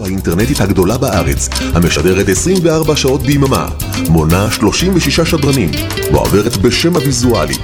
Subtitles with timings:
[0.00, 3.68] האינטרנטית הגדולה בארץ, המשדרת 24 שעות ביממה,
[4.08, 5.70] מונה 36 שדרנים,
[6.10, 7.54] מועברת בשם הוויזואלי.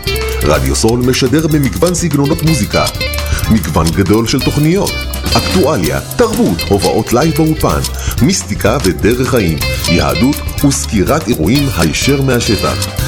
[0.43, 2.85] רדיו סול משדר במגוון סגנונות מוזיקה,
[3.51, 4.93] מגוון גדול של תוכניות,
[5.37, 7.81] אקטואליה, תרבות, הופעות live באולפן,
[8.23, 13.08] מיסטיקה ודרך חיים, יהדות וסקירת אירועים הישר מהשטח.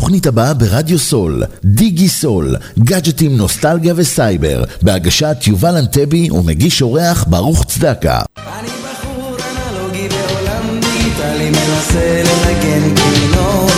[0.00, 7.64] התוכנית הבאה ברדיו סול, דיגי סול, גאדג'טים, נוסטלגיה וסייבר, בהגשת יובל אנטבי ומגיש אורח ברוך
[7.64, 8.20] צדקה.
[8.38, 9.36] אני בחור
[9.68, 13.70] אנלוגי בעולם דיגיטלי מנסה לנגן כינור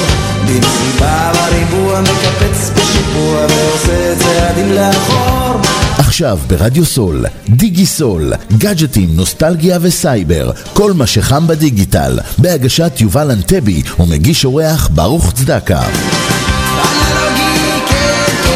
[0.46, 2.70] במסיבה בריבוע מקפץ
[5.98, 13.82] עכשיו ברדיו סול, דיגי סול, גאדג'טים, נוסטלגיה וסייבר, כל מה שחם בדיגיטל, בהגשת יובל אנטבי
[14.00, 15.80] ומגיש אורח ברוך צדקה.
[15.80, 17.42] אנלוגי
[17.88, 18.52] כן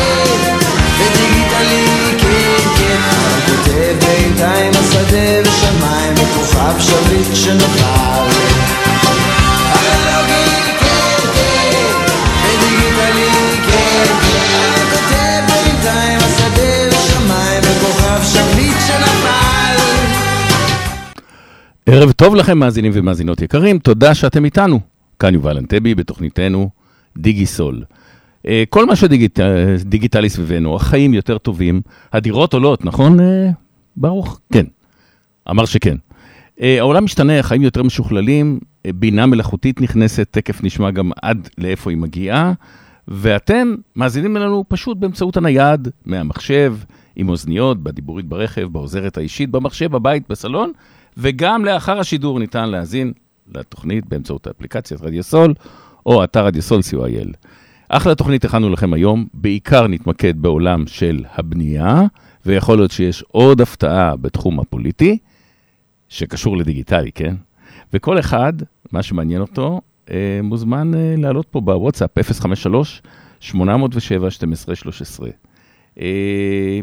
[21.88, 24.80] ערב טוב לכם, מאזינים ומאזינות יקרים, תודה שאתם איתנו.
[25.18, 26.70] כאן יובל אנטבי בתוכניתנו
[27.16, 27.84] דיגי סול.
[28.46, 31.80] אה, כל מה שדיגיטלי סביבנו, החיים יותר טובים,
[32.12, 33.50] הדירות עולות, נכון, אה,
[33.96, 34.40] ברוך?
[34.52, 34.64] כן.
[35.50, 35.96] אמר שכן.
[36.60, 41.90] אה, העולם משתנה, החיים יותר משוכללים, אה, בינה מלאכותית נכנסת, תכף נשמע גם עד לאיפה
[41.90, 42.52] היא מגיעה,
[43.08, 46.76] ואתם מאזינים לנו פשוט באמצעות הנייד, מהמחשב,
[47.16, 50.72] עם אוזניות, בדיבורית ברכב, בעוזרת האישית, במחשב, בבית, בסלון,
[51.16, 53.12] וגם לאחר השידור ניתן להאזין
[53.54, 55.54] לתוכנית באמצעות האפליקציית רדיו סול,
[56.06, 57.28] או אתר רדיו סול co.il.
[57.88, 62.02] אחלה תוכנית הכנו לכם היום, בעיקר נתמקד בעולם של הבנייה,
[62.46, 65.18] ויכול להיות שיש עוד הפתעה בתחום הפוליטי,
[66.08, 67.34] שקשור לדיגיטלי, כן?
[67.92, 68.52] וכל אחד,
[68.92, 73.54] מה שמעניין אותו, אה, מוזמן אה, לעלות פה בוואטסאפ 053-807-1213.
[76.00, 76.80] אה,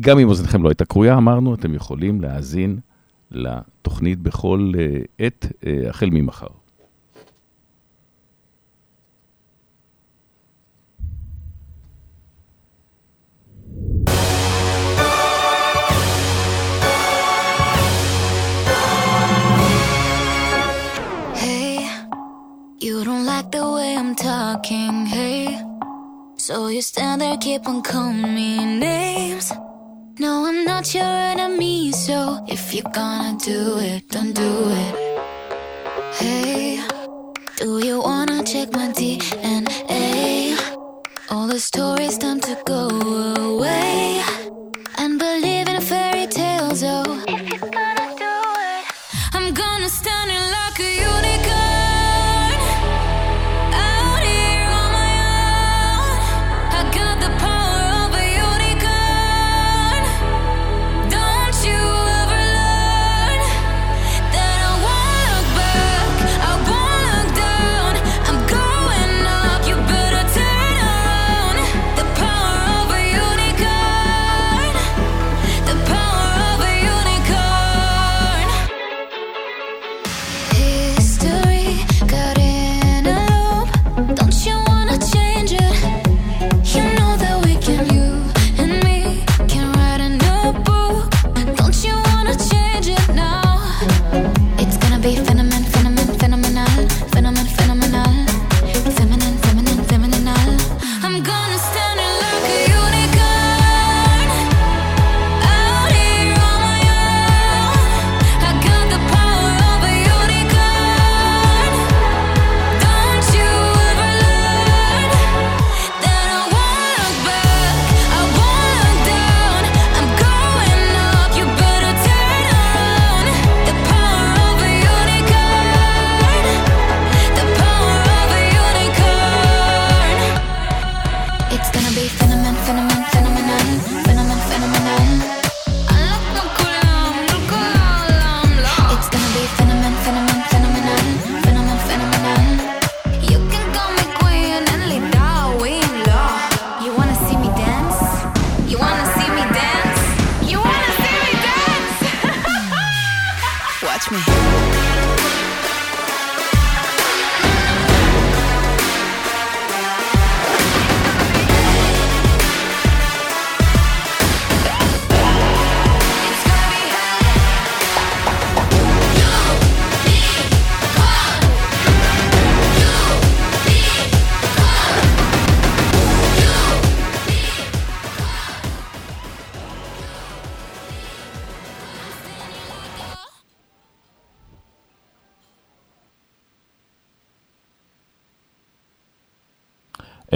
[0.00, 2.78] גם אם אוזנכם לא הייתה קרויה, אמרנו, אתם יכולים להאזין
[3.30, 6.46] לתוכנית בכל אה, עת, אה, החל ממחר.
[21.42, 21.78] Hey,
[22.80, 25.42] you don't like the way I'm talking, hey.
[26.46, 27.82] So you stand there, keep on.
[27.82, 29.15] No, I'm
[30.86, 34.94] not your enemy, so if you're gonna do it, don't do it.
[36.14, 36.80] Hey,
[37.56, 40.56] do you wanna check my DNA?
[41.30, 44.35] All the stories time to go away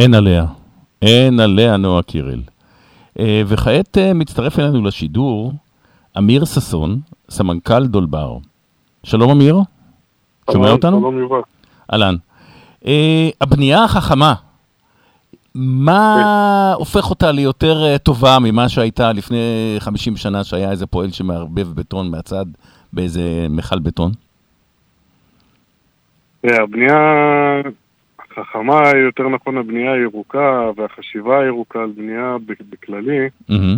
[0.01, 0.45] אין עליה.
[1.03, 2.41] אין עליה, נועה קירל.
[3.19, 5.53] אה, וכעת אה, מצטרף אלינו לשידור
[6.19, 7.01] אמיר ששון,
[7.31, 8.39] סמנכ"ל דולבר.
[9.05, 9.59] שלום אמיר,
[10.53, 11.01] שומע אותנו?
[11.01, 11.41] שלום יובל.
[11.93, 12.15] אהלן.
[12.87, 14.35] אה, הבנייה החכמה,
[15.55, 22.11] מה הופך אותה ליותר טובה ממה שהייתה לפני 50 שנה, שהיה איזה פועל שמערבב בטון
[22.11, 22.47] מהצד
[22.93, 24.13] באיזה מכל בטון?
[26.45, 26.97] הבנייה
[28.31, 32.37] החכמה, יותר נכון הבנייה הירוקה והחשיבה הירוקה על בנייה
[32.71, 33.77] בכללי, מהמם.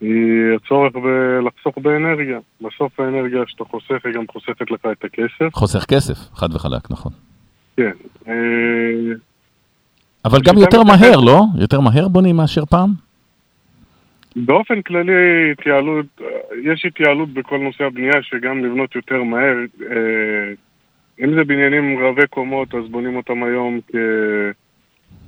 [0.00, 2.38] היא הצורך בלחסוך באנרגיה.
[2.60, 5.54] בסוף האנרגיה שאתה חוסך היא גם חוסכת לך את הכסף.
[5.54, 7.12] חוסך כסף, חד וחלק, נכון.
[7.76, 7.90] כן.
[8.28, 8.34] אה,
[10.24, 10.82] אבל גם יותר.
[10.82, 11.44] מהר, לא?
[11.58, 12.90] יותר מהר בונים מאשר פעם?
[14.36, 16.06] באופן כללי, התייעלות,
[16.62, 19.56] יש התייעלות בכל נושא הבנייה שגם לבנות יותר מהר.
[19.90, 20.52] אה,
[21.24, 23.80] אם זה בניינים רבי קומות, אז בונים אותם היום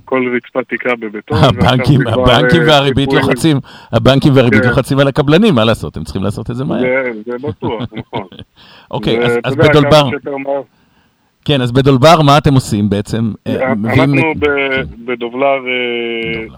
[0.05, 1.37] ככל רצפה תקרה בבטון.
[1.47, 3.57] הבנקים, הבנקים אה, והריבית לוחצים,
[3.91, 4.69] הבנקים והריבית כן.
[4.69, 5.97] לוחצים על הקבלנים, מה לעשות?
[5.97, 6.81] הם צריכים לעשות את זה מהר.
[6.81, 8.23] זה, זה בטוח, נכון.
[8.91, 10.09] אוקיי, אז- בדולבר.
[11.45, 13.31] כן, אז בדולבר מה אתם עושים בעצם?
[13.47, 14.81] אה, מביאים- אנחנו ב-
[15.11, 16.57] בדובלר, אה.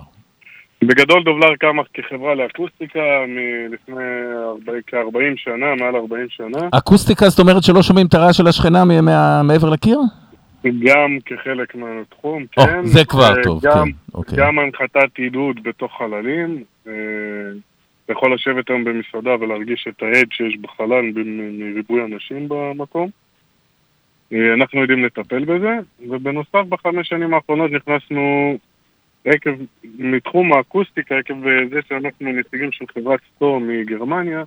[0.84, 4.04] בגדול דובלר קמה כחברה לאקוסטיקה מלפני
[4.44, 8.84] הרבה- כ-40 שנה, מעל 40 שנה, אקוסטיקה זאת אומרת שלא שומעים את הרעש של השכנה
[9.44, 10.00] מעבר לקיר?
[10.64, 12.86] גם כחלק מהתחום, או, כן.
[12.86, 14.38] זה כבר אה, טוב, גם- כן, אוקיי.
[14.38, 16.64] גם הנחתת עידוד בתוך חללים.
[16.88, 16.94] אה,
[18.06, 21.06] אתה יכול לשבת היום במסעדה ולהרגיש את ההד שיש בחלל
[21.60, 23.10] מריבוי אנשים במקום.
[24.34, 25.78] אה, אנחנו יודעים לטפל בזה,
[26.10, 28.58] ובנוסף בחמש שנים האחרונות נכנסנו
[29.26, 29.52] עקב,
[30.00, 34.44] מתחום האקוסטיקה, עקב אה, זה שאנחנו נציגים של חברת סטור מגרמניה,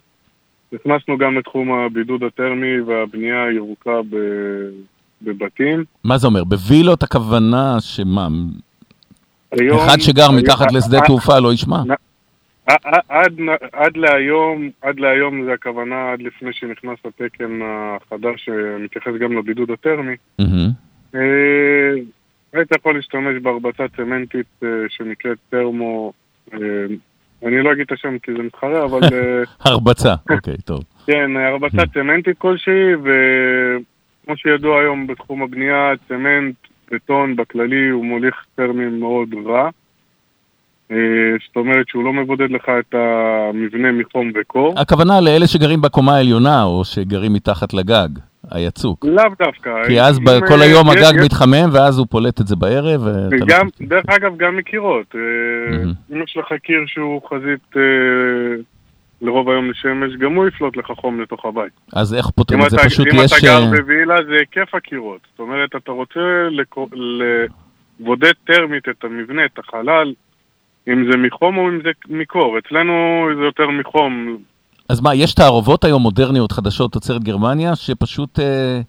[0.73, 4.71] נכנסנו גם לתחום הבידוד הטרמי והבנייה הירוקה ב-
[5.23, 5.85] בבתים.
[6.05, 6.45] מה זה אומר?
[6.45, 8.29] בווילות הכוונה שמה,
[9.52, 11.83] היום- אחד שגר היום- מתחת לשדה אה, תעופה לא ישמע?
[13.09, 13.33] עד,
[13.73, 20.14] עד להיום, עד להיום זה הכוונה, עד לפני שנכנס התקן החדש שמתייחס גם לבידוד הטרמי.
[20.38, 20.71] מהמם.
[22.53, 26.13] היית יכול להשתמש בהרבצה צמנטית אה, שנקראת טרמו,
[26.55, 26.59] אה,
[27.47, 30.83] אני לא אגיד את השם כי זה מתחרה, אבל אה, הרבצה, אוקיי, טוב.
[31.07, 36.55] כן, הרבצה צמנטית כלשהי, וכמו שידוע היום בתחום הבנייה, צמנט,
[36.93, 39.71] בטון בכללי הוא מוליך טרמי מאוד רע.
[41.47, 44.75] זאת אומרת שהוא לא מבודד לך את המבנה מחום וקור.
[44.77, 48.09] הכוונה לאלה שגרים בקומה העליונה, או שגרים מתחת לגג,
[48.55, 49.05] היצוק.
[49.05, 49.71] לאו דווקא.
[49.87, 52.57] כי אז אם, ב- אה, כל היום הגג יש- מתחמם, ואז הוא פולט את זה
[52.57, 53.01] בערב.
[53.05, 55.15] ואתה לא דרך אגב, גם מקירות.
[55.15, 55.93] מהמם.
[56.13, 57.83] אם יש לך קיר שהוא חזית אה,
[59.23, 61.73] לרוב היום לשמש, גם הוא יפלוט לך חום לתוך הבית.
[61.93, 62.77] אז איך פותרים אם את זה?
[62.77, 63.33] אתה, פשוט אם יש...
[63.33, 65.21] אתה גר בווילה זה היקף הקירות.
[65.31, 66.21] זאת אומרת, אתה רוצה
[68.01, 70.13] לבודד טרמית את המבנה, את החלל,
[70.89, 72.59] אם זה מחום או אם זה מקור.
[72.59, 72.93] אצלנו
[73.39, 74.37] זה יותר מחום.
[74.93, 78.81] אז מה, יש תערובות היום מודרניות חדשות תוצרת גרמניה, שפשוט אה,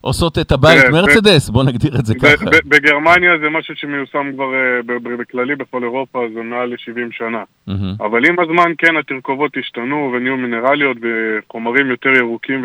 [0.00, 1.48] עושות את הבית תראה, מרצדס?
[1.50, 2.44] בוא נגדיר את זה ב- ככה.
[2.44, 7.18] ב- בגרמניה זה משהו שמיושם כבר אה, ב- ב- בכללי בכל אירופה, זה מעל ל-70
[7.18, 7.42] שנה.
[7.66, 7.94] מהמם.
[8.00, 12.64] אבל עם הזמן כן התרכובות השתנו ונהיו מינרליות וחומרים יותר ירוקים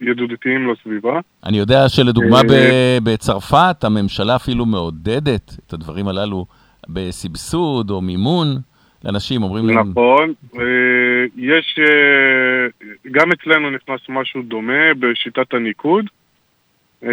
[0.00, 1.20] וידידותיים לסביבה.
[1.44, 6.46] אני יודע שלדוגמה ב- אה, בצרפת, הממשלה אפילו מעודדת את הדברים הללו
[6.88, 8.46] בסבסוד או מימון
[9.06, 9.90] לאנשים, אומרים להם...
[9.90, 10.32] נכון.
[10.58, 10.62] אה,
[11.36, 16.04] יש, אה, גם אצלנו נכנס משהו דומה בשיטת הניקוד.
[17.04, 17.10] אה,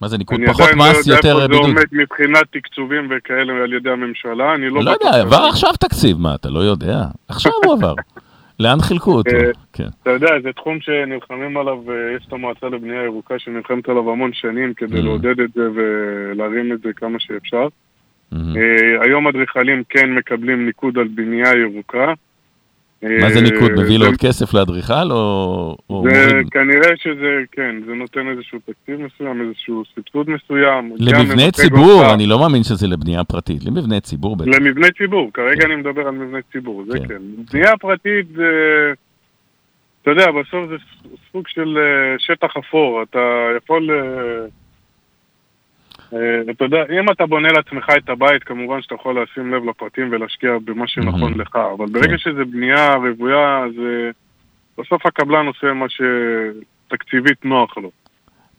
[0.00, 0.38] מה זה ניקוד?
[0.40, 1.64] אני פחות עדיין לא מס, יודע יותר איפה זה בידוד.
[1.64, 5.20] עומד מבחינת תקצובים וכאלה על ידי הממשלה, אני לא לא יודע.
[5.20, 6.98] עבר עכשיו תקציב, מה, אתה לא יודע?
[7.28, 7.94] עכשיו הוא עבר.
[8.60, 9.30] לאן חילקו אותו?
[9.72, 9.88] כן.
[10.02, 11.78] אתה יודע, זה תחום שנלחמים עליו,
[12.16, 15.02] יש את המועצה לבנייה ירוקה שנלחמת עליו המון שנים כדי Mm.
[15.02, 17.68] לעודד את זה ולהרים את זה כמה שאפשר.
[18.56, 22.12] אה, היום אדריכלים כן מקבלים ניקוד על בנייה ירוקה.
[23.02, 23.70] מה זה אה, ניקוד?
[23.72, 26.40] מביא לו עוד כסף לאדריכל או זה?
[26.50, 30.92] כנראה שזה, כן, זה נותן איזשהו תקציב מסוים, איזשהו סבסוד מסוים.
[31.00, 32.14] ממתג ציבור.
[32.14, 33.64] אני לא מאמין שזה לבנייה פרטית.
[33.64, 34.58] למבני ציבור בטח.
[34.58, 37.08] למבני ציבור, כרגע אני מדבר על מבני ציבור, זה כן.
[37.08, 37.22] כן.
[37.52, 38.50] בנייה פרטית זה,
[40.02, 40.76] אתה יודע, בסוף זה
[41.32, 43.90] סוג של אה, שטח אפור, אתה יכול,
[46.50, 50.50] אתה יודע, אם אתה בונה לעצמך את הבית, כמובן שאתה יכול לשים לב לפרטים ולהשקיע
[50.64, 51.40] במה שנכון מהמם.
[51.40, 52.18] לך, אבל ברגע כן.
[52.18, 54.10] שזה בנייה רוויה, אז אה,
[54.78, 57.90] בסוף הקבלן עושה מה שתקציבית נוח לו.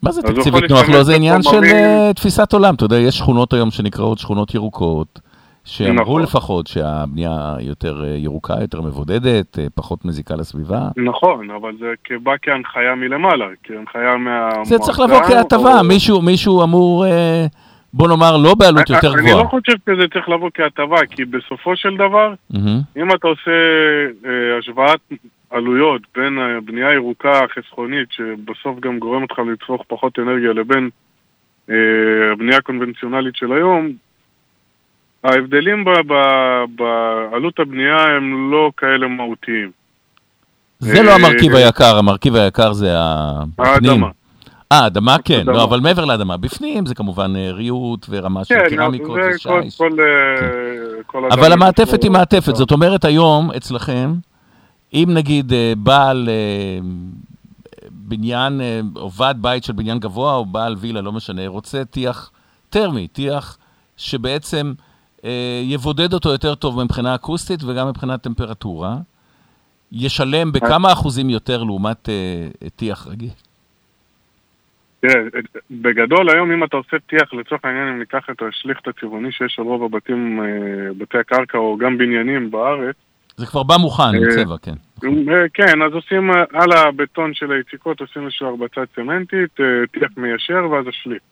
[0.02, 1.04] מה זה תקציבית נוח לו?
[1.04, 2.74] זה עניין של אה, תפיסת עולם.
[2.74, 5.20] אתה יודע, יש שכונות היום שנקראות שכונות ירוקות,
[5.66, 6.22] שאמרו נכון.
[6.22, 10.88] לפחות שהבנייה יותר אה, ירוקה, יותר מבודדת, אה, פחות מזיקה לסביבה.
[10.96, 11.92] נכון, אבל זה
[12.22, 14.64] בא כהנחיה מלמעלה, כהנחיה מהמועצה.
[14.64, 17.46] זה צריך לבוא כהטבה, או- מישהו, מישהו אמור, אה,
[17.92, 19.42] בוא נאמר, לא בעלות יותר אני גבוהה.
[19.42, 22.34] לא חושב שזה צריך לבוא כהטבה, כי בסופו של דבר.
[22.96, 23.50] אם אתה עושה
[24.58, 25.00] השוואת
[25.50, 30.90] עלויות בין הבנייה הירוקה החסכונית, שבסוף גם גורמת לך לצרוך פחות אנרגיה, לבין
[32.32, 33.92] הבנייה הקונבנציונלית של היום,
[35.26, 39.70] ההבדלים ב- ב- בעלות הבנייה הם לא כאלה מהותיים.
[40.78, 42.94] זה לא אה, המרכיב היקר, המרכיב היקר זה
[43.58, 43.90] הפנים.
[43.90, 44.08] האדמה.
[44.72, 45.42] אה, אדמה כן.
[45.46, 49.80] לא, אבל מעבר לאדמה, בפנים זה כמובן אה, ריהוט ורמה של כן, קרמיקות ושיש.
[49.80, 49.86] אה,
[51.06, 54.14] כל אדם אבל המעטפת היא מעטפת, זאת אומרת היום אצלכם,
[54.94, 56.28] אם נגיד בעל
[57.90, 58.60] בניין,
[58.96, 62.30] או ועד בית של בניין גבוה, או בעל וילה, לא משנה, רוצה טיח
[62.70, 63.58] טרמי, טיח
[63.96, 64.72] שבעצם
[65.64, 68.96] יבודד אותו יותר טוב מבחינה אקוסטית וגם מבחינת טמפרטורה,
[69.92, 73.30] ישלם בכמה אחוזים יותר לעומת אה, טיח רגיל.
[75.00, 75.22] תראה,
[75.70, 79.64] בגדול היום אם אתה עושה טיח, לצורך העניין אם ניקח את השליכט הצבעוני שיש על
[79.64, 80.46] רוב הבתים, אה,
[80.98, 82.96] בתי הקרקע או גם בניינים בארץ,
[83.36, 84.74] זה כבר בא מוכן, עם אה, צבע, כן.
[85.04, 90.10] אה, כן, אז עושים אה, על הבטון של היציקות, עושים איזושהי הרבצה צמנטית, אה, טיח
[90.16, 91.22] מיישר ואז השליך.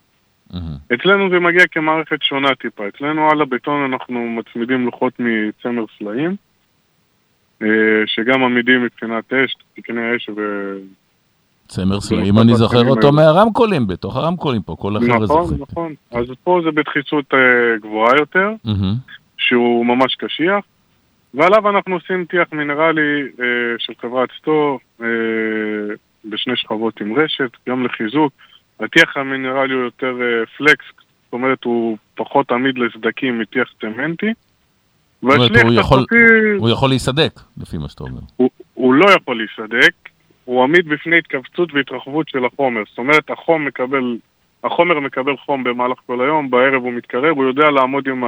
[0.52, 0.76] מהמם.
[0.94, 2.88] אצלנו זה מגיע כמערכת שונה טיפה.
[2.88, 6.36] אצלנו על הבטון אנחנו מצמידים לוחות מצמר סלעים,
[7.62, 7.68] אה,
[8.06, 10.40] שגם עמידים מבחינת אש, תקני אש ו...
[11.68, 13.16] צמר סלעים, אני זוכר אותו האלה.
[13.16, 15.62] מהרמקולים, בתוך הרמקולים פה, כל החבר'ה נכון, זוכרים.
[15.70, 15.94] נכון.
[16.10, 17.38] אז פה זה בדחיסות אה,
[17.80, 18.94] גבוהה יותר, מהמם.
[19.38, 20.64] שהוא ממש קשיח,
[21.34, 23.46] ועליו אנחנו עושים טיח מינרלי אה,
[23.78, 24.78] של חברת סטור
[26.24, 28.32] בשני שכבות עם רשת, גם לחיזוק.
[28.80, 30.84] הטיח המינרלי הוא יותר אה, פלקס,
[31.24, 34.32] זאת אומרת הוא פחות עמיד לסדקים מטיח צמנטי.
[35.22, 36.14] והשליח תחתותי,
[36.58, 38.20] הוא יכול להיסדק, לפי מה שאתה אומר.
[38.36, 39.92] הוא, הוא לא יכול להיסדק,
[40.44, 42.82] הוא עמיד בפני התכווצות והתרחבות של החומר.
[42.88, 44.16] זאת אומרת, החום מקבל,
[44.64, 48.24] החומר מקבל חום במהלך כל היום, בערב הוא מתקרר, הוא יודע לעמוד עם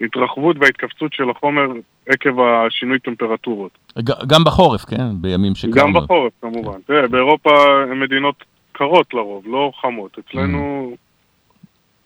[0.00, 1.66] ההתרחבות וההתכווצות של החומר
[2.08, 3.78] עקב השינוי טמפרטורות.
[4.26, 5.02] גם בחורף, כן?
[5.20, 5.92] בימים שקר גם.
[5.92, 6.78] בחורף כמובן.
[6.86, 7.50] תראה, באירופה
[7.90, 8.44] הן מדינות
[8.76, 10.18] קרות לרוב, לא חמות.
[10.18, 10.94] אצלנו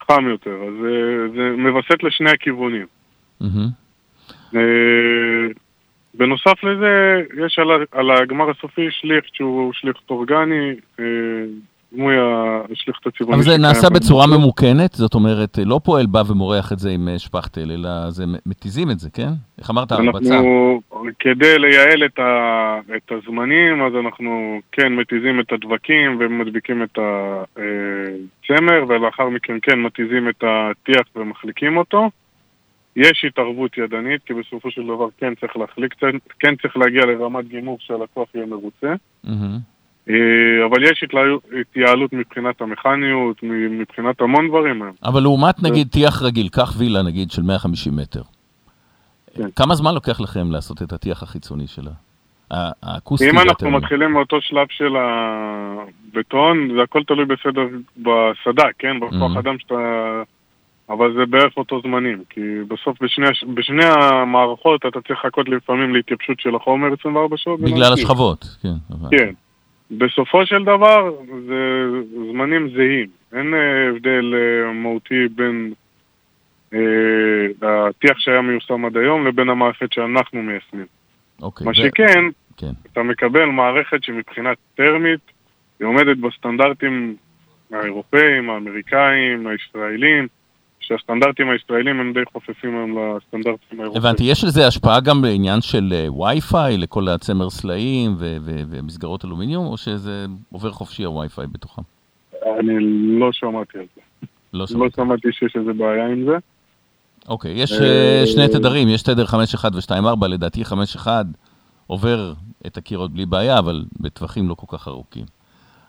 [0.06, 2.86] חם יותר, אז זה, זה מווסת לשני הכיוונים.
[4.56, 5.46] אה,
[6.14, 11.04] בנוסף לזה, יש על, על הגמר הסופי שליך שהוא שליך אורגני, אה,
[11.92, 12.14] דמוי
[12.72, 13.36] השליך הצבעוני.
[13.36, 14.26] אבל זה נעשה בצורה.
[14.26, 18.90] ממוכנת, זאת אומרת, לא פועל בא ומורח את זה עם אה, שפכטל, אלא זה מתיזים
[18.90, 19.28] את זה, כן?
[19.58, 20.34] איך אמרת, הרבצה?
[20.34, 20.80] אנחנו,
[21.18, 28.84] כדי לייעל את, ה, את הזמנים, אז אנחנו כן מתיזים את הדבקים ומדביקים את הצמר,
[28.88, 32.10] ולאחר מכן כן מתיזים את הטיח ומחליקים אותו.
[32.96, 35.94] יש התערבות ידנית, כי בסופו של דבר כן צריך להחליק
[36.38, 38.94] כן צריך להגיע לרמת גימור שהלקוח יהיה מרוצה.
[39.24, 39.58] מהמם.
[40.10, 41.04] אה, אבל יש
[41.60, 43.36] התייעלות- מבחינת המכניות,
[43.70, 44.94] מבחינת המון דברים היום.
[45.04, 48.22] אבל לעומת נגיד טיח רגיל, קח וילה נגיד של 150 מטר.
[49.36, 49.48] כן.
[49.56, 51.90] כמה זמן לוקח לכם לעשות את הטיח החיצוני שלה?
[52.50, 53.70] האקוסטי אם אנחנו.
[53.70, 57.62] מתחילים מאותו שלב של הבטון, זה הכל תלוי בסדר,
[57.96, 59.00] בסד"כ, כן?
[59.00, 59.38] בכוח Mhm.
[59.38, 59.74] אדם שאתה...
[60.90, 66.40] אבל זה בערך אותו זמנים, כי בסוף בשני, בשני המערכות אתה צריך לחכות לפעמים להתייבשות
[66.40, 67.60] של החומר 24 שעות.
[67.60, 67.92] בגלל.
[67.92, 68.68] השכבות, כן.
[69.10, 69.32] כן.
[69.90, 71.12] בסופו של דבר
[71.46, 71.88] זה
[72.30, 73.06] זמנים זהים.
[73.32, 75.72] אין אה, הבדל אה, מהותי בין
[76.74, 76.78] אה,
[77.62, 80.86] הטיח שהיה מיושם עד היום לבין המערכת שאנחנו מיישמים.
[81.42, 81.64] אוקיי.
[81.64, 82.24] מה ו- שכן,
[82.56, 82.72] כן.
[82.92, 85.20] אתה מקבל מערכת שמבחינה טרמית
[85.80, 87.16] היא עומדת בסטנדרטים
[87.72, 90.28] האירופאים, האמריקאים, הישראלים,
[90.90, 94.02] שהסטנדרטים הישראלים הם די חופפים היום לסטנדרטים האירופאים.
[94.04, 98.10] הבנתי, יש לזה השפעה גם לעניין של אה, וי-פיי, לכל הצמר סלעים
[98.70, 101.82] ומסגרות אלומיניום, או שזה עובר חופשי הווי-פיי בתוכם?
[102.58, 102.74] אני
[103.20, 104.00] לא שמעתי על זה.
[104.52, 104.96] לא לא שמעתי.
[104.96, 106.36] שמעתי שיש איזה בעיה עם זה.
[107.28, 111.08] אוקיי, יש אה, אה, שני תדרים, יש תדר 5.1 ו-2.4, לדעתי 5.1
[111.86, 112.32] עובר
[112.66, 115.24] את הקירות בלי בעיה, אבל בטווחים לא כל כך ארוכים.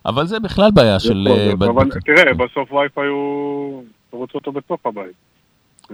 [0.05, 1.27] אבל זה בכלל בעיה של...
[1.53, 2.33] אבל תראה.
[2.33, 3.83] בסוף וי-פיי הוא...
[4.11, 5.13] רוצה אותו בתוך הבית.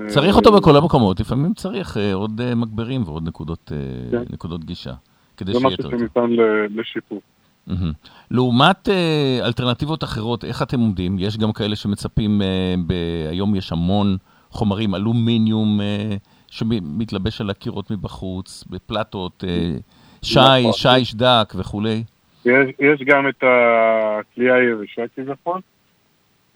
[0.07, 3.71] צריך אה, אותו בכל המקומות, לפעמים צריך אה, עוד אה, מגברים ועוד נקודות,
[4.11, 4.21] כן.
[4.33, 4.93] נקודות גישה,
[5.37, 5.99] כדי זה שיהיה משהו יותר טוב.
[5.99, 7.21] שניתן ל- לשיפור.
[7.67, 7.91] מהמם.
[8.31, 11.15] לעומת אה, אלטרנטיבות אחרות, איך אתם עומדים?
[11.19, 14.17] יש גם כאלה שמצפים, אה, ב- היום יש המון
[14.49, 16.15] חומרים, אלומיניום אה,
[16.47, 19.77] שמתלבש על הקירות מבחוץ, בפלטות, אה,
[20.21, 20.73] שיש, נכון.
[20.73, 22.03] שיש דק וכולי.
[22.45, 25.61] יש, יש גם את הכלייה היבשה כביכול.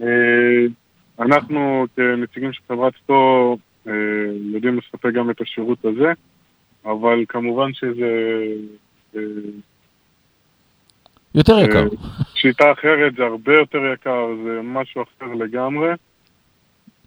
[0.02, 0.08] אה,
[1.22, 3.94] אנחנו כנציגים של חברת סטו אה,
[4.54, 6.12] יודעים לספק גם את השירות הזה,
[6.86, 8.44] אבל כמובן שזה
[9.16, 9.22] אה,
[11.36, 11.88] יותר יקר.
[12.36, 15.90] שיטה אחרת, זה הרבה יותר יקר, זה משהו אחר לגמרי.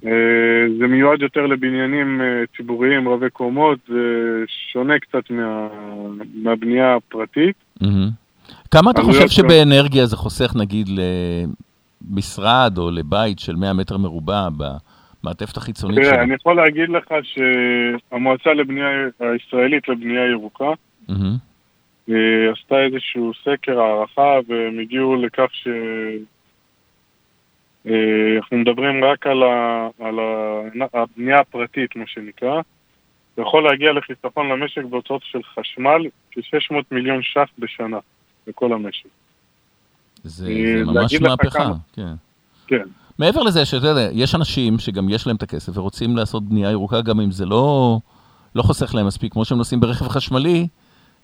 [0.06, 0.10] אה,
[0.78, 3.94] זה מיועד יותר לבניינים אה, ציבוריים רבי קומות, זה
[4.72, 5.68] שונה קצת מה,
[6.34, 7.56] מהבנייה הפרטית.
[7.80, 8.08] מהמם.
[8.70, 9.28] כמה אתה חושב.
[9.28, 10.88] שבאנרגיה זה חוסך, נגיד,
[12.10, 16.22] למשרד או לבית של 100 מטר מרובע במעטפת החיצונית תראה, שלו?
[16.22, 18.88] אני יכול להגיד לך שהמועצה לבנייה
[19.20, 20.70] הישראלית לבנייה ירוקה.
[22.10, 25.68] אה, עשתה איזשהו סקר הערכה והם הגיעו לכך ש...
[27.86, 29.88] אה, אנחנו מדברים רק על, ה...
[30.00, 30.60] על ה...
[30.94, 32.60] הבנייה הפרטית, מה שנקרא.
[33.36, 37.98] זה יכול להגיע לחיסכון למשק בהוצאות של חשמל כ-600 מיליון ש"ח בשנה
[38.46, 39.08] לכל המשק.
[40.24, 42.12] זה אה, זה ממש מהפכה, כמה- כן.
[42.66, 42.82] כן.
[43.18, 47.00] מעבר לזה, שאתה יודע, יש אנשים שגם יש להם את הכסף ורוצים לעשות בנייה ירוקה,
[47.00, 47.98] גם אם זה לא,
[48.54, 50.66] לא חוסך להם מספיק, כמו שהם נוסעים ברכב חשמלי,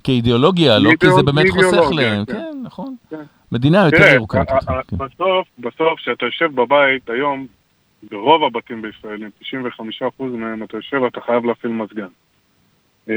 [0.05, 2.25] כאידיאולוגיה, לא כי זה באמת חוסך להם.
[2.25, 2.33] כן.
[2.33, 2.95] כן, נכון.
[3.11, 3.17] כן.
[3.53, 4.43] מדינה יותר תראה, ירוקה.
[4.43, 4.59] אתה
[4.89, 4.97] כן.
[4.97, 7.47] בסוף, בסוף, כשאתה יושב בבית היום,
[8.11, 12.07] ברוב הבתים בישראל, 95% מהם אתה יושב ואתה חייב להפעיל מזגן.
[13.11, 13.15] אה,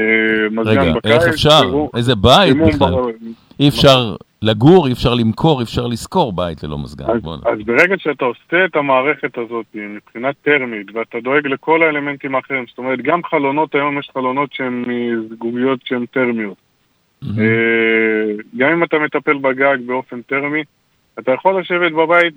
[0.50, 1.60] מזגן רגע, בקיץ, איך אפשר?
[1.96, 2.94] איזה בית בכלל?
[3.60, 7.04] אי אפשר לגור, אי אפשר למכור, אי אפשר לשכור בית ללא מזגן.
[7.10, 12.34] אז, בוא- אז ברגע שאתה עושה את המערכת הזאת מבחינה טרמית, ואתה דואג לכל האלמנטים
[12.34, 16.56] האחרים, זאת אומרת, גם חלונות היום יש חלונות שהן מזגוגיות שהן טרמיות.
[17.38, 20.62] אה, גם אם אתה מטפל בגג באופן טרמי,
[21.18, 22.34] אתה יכול לשבת בבית,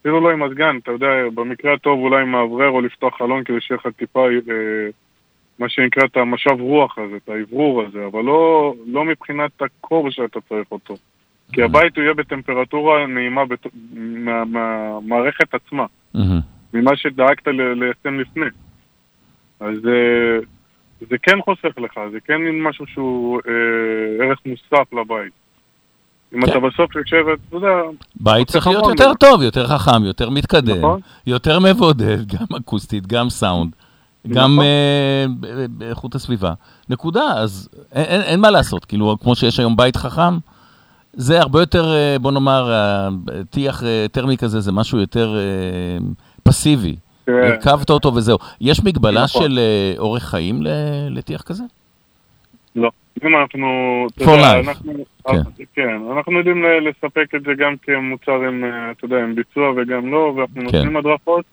[0.00, 3.60] אפילו לא עם מזגן, אתה יודע, במקרה הטוב אולי עם מאוורר או לפתוח חלון כדי
[3.60, 4.88] שיהיה לך טיפה, אה,
[5.58, 10.40] מה שנקרא את המשב רוח הזה, את האוורור הזה, אבל לא, לא מבחינת הקור שאתה
[10.48, 10.94] צריך אותו.
[11.52, 13.66] כי הבית הוא יהיה בטמפרטורה נעימה בת...
[13.92, 16.40] מה- מהמערכת עצמה, מהמם.
[16.74, 18.46] ממה שדאגת ל- ליישם לפני.
[19.60, 20.38] אז אה,
[21.10, 25.32] זה כן חוסך לך, זה כן משהו שהוא אה, ערך מוסף לבית.
[26.34, 26.50] אם כן.
[26.50, 27.68] אתה בסוף יושב, אתה יודע,
[28.20, 29.14] בית צריך להיות יותר.
[29.14, 31.00] טוב, יותר חכם, יותר מתקדם, נכון.
[31.26, 33.72] יותר מבודד, גם אקוסטית, גם סאונד,
[34.26, 34.64] גם נכון.
[34.64, 36.52] אה, באיכות הסביבה.
[36.88, 40.38] נקודה, אז אין, מה לעשות, כאילו, כמו שיש היום בית חכם,
[41.12, 43.08] זה הרבה יותר, אה, בוא נאמר, אה,
[43.50, 45.36] טיח טרמי כזה, זה משהו יותר
[46.42, 46.96] פסיבי.
[47.26, 47.32] כן.
[47.32, 48.38] הרכבת אותו וזהו.
[48.60, 49.42] יש מגבלה נכון.
[49.42, 49.58] של
[49.98, 50.60] אורך חיים
[51.10, 51.64] לטיח כזה?
[52.76, 52.90] לא.
[53.24, 53.66] אם אנחנו...
[54.20, 54.92] For life.
[55.28, 55.42] כן.
[55.74, 60.32] כן, אנחנו יודעים לספק את זה גם כמוצר עם, אתה יודע, עם ביצוע וגם לא,
[60.36, 60.62] ואנחנו כן.
[60.62, 61.44] נותנים הדרכות,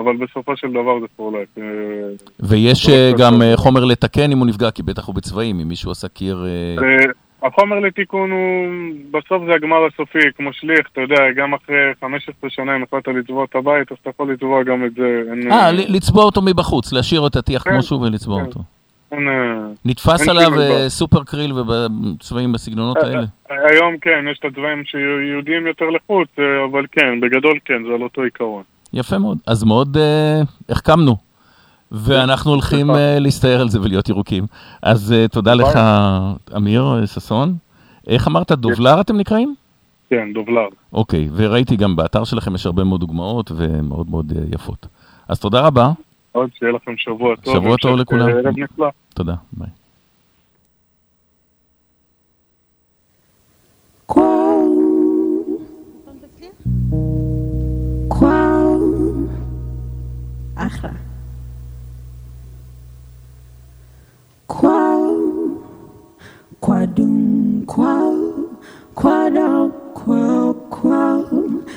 [0.00, 1.60] אבל בסופו של דבר זה life.
[1.60, 1.64] אה,
[2.40, 3.42] ויש לא אה, גם.
[3.42, 6.44] אה, חומר לתקן אם הוא נפגע, כי בטח הוא בצבעים, אם מישהו עשה קיר...
[7.42, 8.68] החומר לתיקון הוא,
[9.10, 13.44] בסוף זה הגמר הסופי, כמו שליח, אתה יודע, גם אחרי 15 שנה אם החלטת לצבוע
[13.44, 15.22] את הבית, אז אתה יכול לצבוע גם את זה.
[15.50, 18.46] אה, לצבוע אותו מבחוץ, להשאיר את הטיח כן, כמו שהוא ולצבוע כן.
[18.46, 18.60] אותו.
[19.84, 20.50] נתפס עליו.
[20.88, 23.24] סופר קריל ובצבעים בסגנונות האלה.
[23.50, 26.28] היום כן, יש את הצבעים שיהודיים יותר לחוץ,
[26.70, 28.62] אבל כן, בגדול כן, זה על אותו עיקרון.
[28.92, 29.38] יפה מאוד.
[29.46, 31.16] אז מאוד אה, החכמנו.
[31.92, 34.44] ואנחנו הולכים אה, להסתער על זה ולהיות ירוקים.
[34.82, 35.54] אז אה, תודה.
[35.54, 35.78] לך,
[36.56, 37.54] אמיר ששון.
[38.06, 39.54] איך אמרת, דובלר אתם נקראים?
[40.10, 40.68] כן, דובלר.
[40.92, 44.86] אוקיי, וראיתי גם באתר שלכם יש הרבה מאוד דוגמאות ומאוד מאוד אה, יפות.
[45.28, 45.92] אז תודה רבה,
[46.32, 47.54] עוד שיהיה לכם שבוע טוב.
[47.54, 48.28] שבוע טוב לכולם.
[48.28, 48.88] ערב נפלא.
[49.14, 49.68] תודה, ביי.
[60.68, 60.90] אחלה.
[64.52, 65.04] Qual?
[66.64, 67.16] Quadum,
[67.72, 68.16] qual?
[69.00, 69.62] Quadal,
[70.00, 71.20] qual, qual?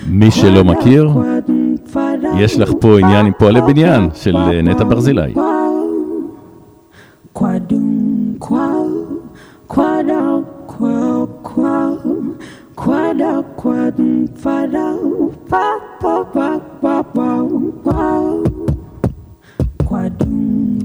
[0.08, 1.10] מי שלא מכיר,
[2.38, 5.34] יש לך פה עניין עם פועלי בניין של אה, נטע ברזילי.
[7.34, 7.89] Quadum,
[8.45, 8.91] qual,
[9.73, 10.36] quadal,
[10.67, 11.93] qual, qual,
[12.75, 14.99] quadal, quadum, fadal,
[15.49, 15.67] pa,
[16.01, 16.49] pa, pa,
[16.82, 17.30] pa, pa,
[17.84, 18.40] qual,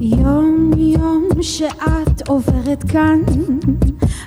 [0.00, 3.20] יום יום שאת עוברת כאן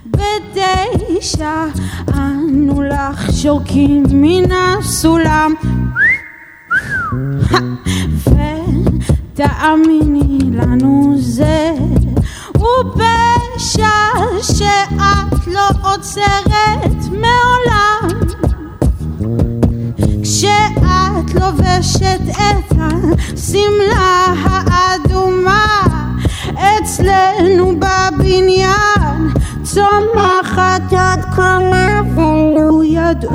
[0.05, 1.65] בתשע
[2.13, 5.53] אנו לך שורקים מן הסולם.
[9.33, 11.71] ותאמיני לנו זה
[12.57, 13.87] הוא פשע
[14.41, 18.20] שאת לא עוצרת מעולם
[21.35, 24.33] לובשת את השמלה
[24.67, 25.81] האדומה.
[26.53, 33.31] אצלנו בבניין צומחת עד קומה ולו ידעו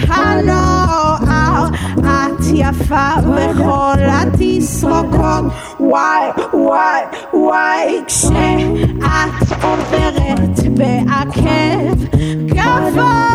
[0.09, 1.69] הנוער.
[1.99, 5.45] את יפה בכל התסרוקות
[5.91, 12.05] וואי וואי וואי כשאת עוברת בעקב
[12.47, 13.31] גבוה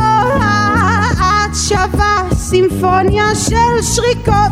[1.45, 4.51] את שווה סימפוניה של שריקות.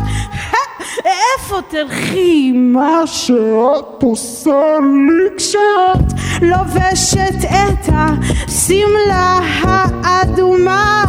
[1.14, 11.04] איפה תלכי מה שאת עושה לי כשאת לובשת את השמלה האדומה?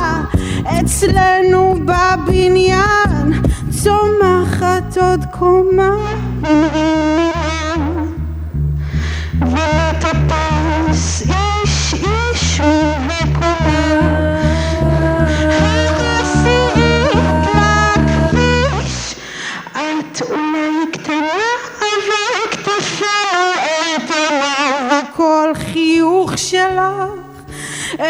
[0.65, 6.24] אצלנו בבניין צומחת עוד קומה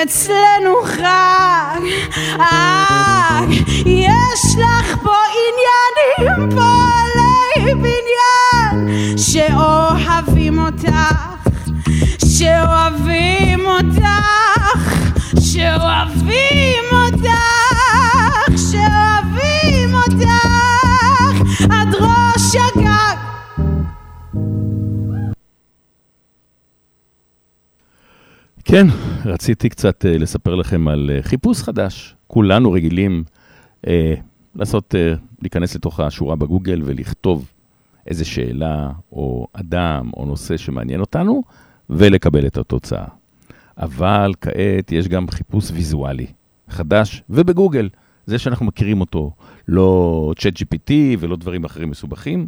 [0.04, 3.48] אצלנו חג, חג,
[3.86, 7.05] יש לך פה עניינים פועלי
[7.73, 10.95] בניין, שאוהבים אותך,
[12.25, 14.06] שאוהבים אותך,
[15.39, 17.30] שאוהבים אותך,
[18.58, 20.30] שאוהבים אותך,
[21.69, 23.17] עד ראש הגג.
[28.65, 28.88] כן,
[29.25, 32.15] רציתי קצת אה, לספר לכם על אה, חיפוש חדש.
[32.28, 33.23] כולנו רגילים
[33.88, 34.13] אה,
[34.56, 37.51] לעשות, אה, להיכנס לתוך השורה בגוגל ולכתוב
[38.08, 41.44] איזה שאלה, או אדם, או נושא שמעניין אותנו,
[41.89, 43.06] ולקבל את התוצאה.
[43.78, 46.28] אבל כעת יש גם חיפוש ויזואלי
[46.70, 47.89] חדש, ובגוגל,
[48.26, 49.32] זה שאנחנו מכירים אותו,
[49.68, 52.48] לא צ'אט GPT ולא דברים אחרים מסובכים.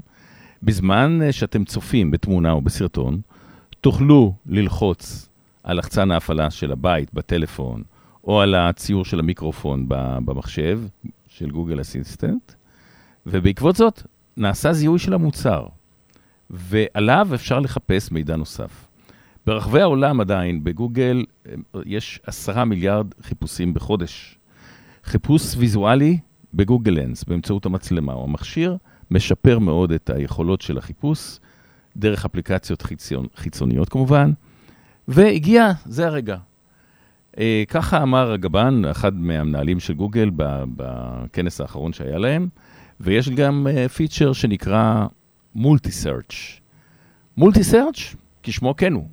[0.64, 3.22] בזמן אה, שאתם צופים בתמונה או בסרטון,
[3.82, 5.30] תוכלו ללחוץ
[5.64, 7.84] על לחצן ההפעלה של הבית בטלפון,
[8.24, 9.86] או על הציור של המיקרופון
[10.26, 10.82] במחשב
[11.28, 12.52] של גוגל אסיסטנט,
[13.26, 14.02] ובעקבות זאת
[14.38, 15.68] נעשה זיהוי של המוצר,
[16.50, 18.88] ועליו אפשר לחפש מידע נוסף.
[19.46, 21.26] ברחבי העולם עדיין, בגוגל,
[21.86, 24.38] יש עשרה מיליארד חיפושים בחודש.
[25.04, 26.18] חיפוש ויזואלי
[26.54, 28.78] בגוגל לנס, באמצעות המצלמה או המכשיר,
[29.12, 31.40] משפר מאוד את היכולות של החיפוש,
[31.98, 34.32] דרך אפליקציות חיציון, חיצוניות כמובן,
[35.08, 36.38] והגיע, זה הרגע.
[37.40, 40.32] אה, ככה אמר הגבן, אחד מהמנהלים של גוגל,
[40.76, 42.48] בכנס האחרון שהיה להם,
[43.00, 45.06] ויש גם אה, פיצ'ר שנקרא
[45.56, 46.60] מולטי סרצ'.
[47.38, 49.08] מולטי סרצ', כשמו כן הוא,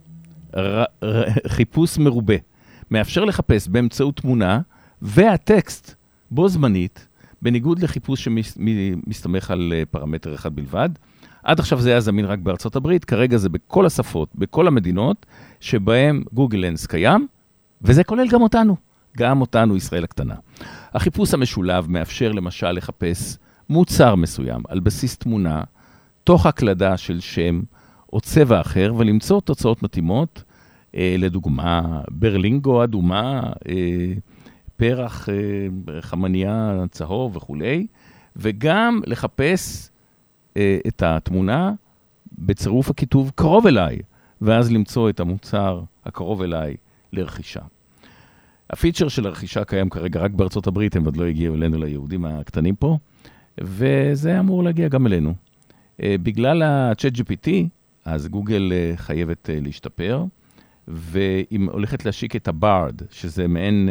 [0.56, 2.34] ר- ר- חיפוש מרובה.
[2.90, 4.60] מאפשר לחפש באמצעות תמונה
[5.02, 5.94] והטקסט
[6.30, 7.08] בו זמנית,
[7.42, 10.88] בניגוד לחיפוש שמסתמך על אה, פרמטר אחד בלבד.
[11.42, 15.26] עד עכשיו זה היה זמין רק בארצות הברית, כרגע זה בכל השפות, בכל המדינות
[15.60, 17.26] שבהם גוגל לנס קיים,
[17.82, 18.76] וזה כולל גם אותנו,
[19.16, 20.34] גם אותנו, ישראל הקטנה.
[20.94, 23.38] החיפוש המשולב מאפשר למשל לחפש
[23.74, 25.62] מוצר מסוים על בסיס תמונה,
[26.24, 27.62] תוך הקלדה של שם
[28.12, 30.42] או צבע אחר, ולמצוא תוצאות מתאימות,
[30.96, 33.74] אה, לדוגמה, ברלינגו אדומה, אה,
[34.76, 35.34] פרח אה,
[36.00, 37.86] חמניה צהוב וכולי,
[38.36, 39.90] וגם לחפש
[40.56, 41.72] אה, את התמונה
[42.38, 43.98] בצירוף הכיתוב קרוב אליי,
[44.40, 46.76] ואז למצוא את המוצר הקרוב אליי
[47.12, 47.60] לרכישה.
[48.70, 52.76] הפיצ'ר של הרכישה קיים כרגע רק בארצות הברית, הם עוד לא הגיעו אלינו ליהודים הקטנים
[52.76, 52.98] פה,
[53.60, 55.34] וזה אמור להגיע גם אלינו.
[56.02, 57.48] אה, בגלל ה-Chat GPT,
[58.04, 60.24] אז גוגל אה, חייבת אה, להשתפר,
[60.88, 63.88] והיא הולכת להשיק את הבארד, שזה מעין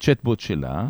[0.00, 0.88] צ'טבוט שלה,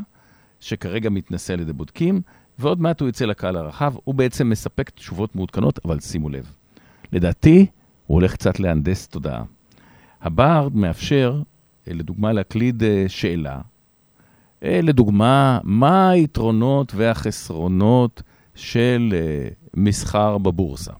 [0.60, 2.20] שכרגע מתנסה על ידי בודקים,
[2.58, 6.52] ועוד מעט הוא יצא לקהל הרחב, הוא בעצם מספק תשובות מעודכנות, אבל שימו לב.
[7.12, 7.66] לדעתי,
[8.06, 9.44] הוא הולך קצת להנדס תודעה.
[10.20, 11.42] הבארד מאפשר,
[11.86, 13.60] לדוגמה, להקליד שאלה,
[14.62, 18.22] לדוגמה, מה היתרונות והחסרונות
[18.54, 20.92] של אה, מסחר בבורסה?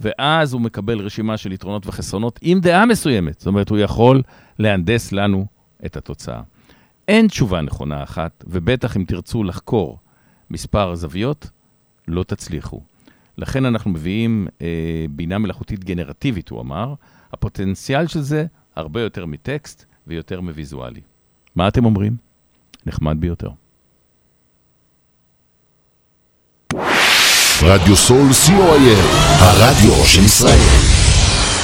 [0.00, 3.38] ואז הוא מקבל רשימה של יתרונות וחסרונות עם דעה מסוימת.
[3.38, 4.22] זאת אומרת, הוא יכול
[4.58, 5.46] להנדס לנו
[5.86, 6.40] את התוצאה.
[7.08, 9.98] אין תשובה נכונה אחת, ובטח אם תרצו לחקור
[10.50, 11.50] מספר זוויות,
[12.08, 12.80] לא תצליחו.
[13.38, 16.94] לכן אנחנו מביאים אה, בינה מלאכותית גנרטיבית, הוא אמר.
[17.32, 21.00] הפוטנציאל של זה הרבה יותר מטקסט ויותר מוויזואלי.
[21.56, 22.31] מה אתם אומרים?
[22.86, 23.50] נחמד ביותר.
[27.62, 29.02] רדיו סול co.il,
[29.40, 30.81] הרדיו של ישראל.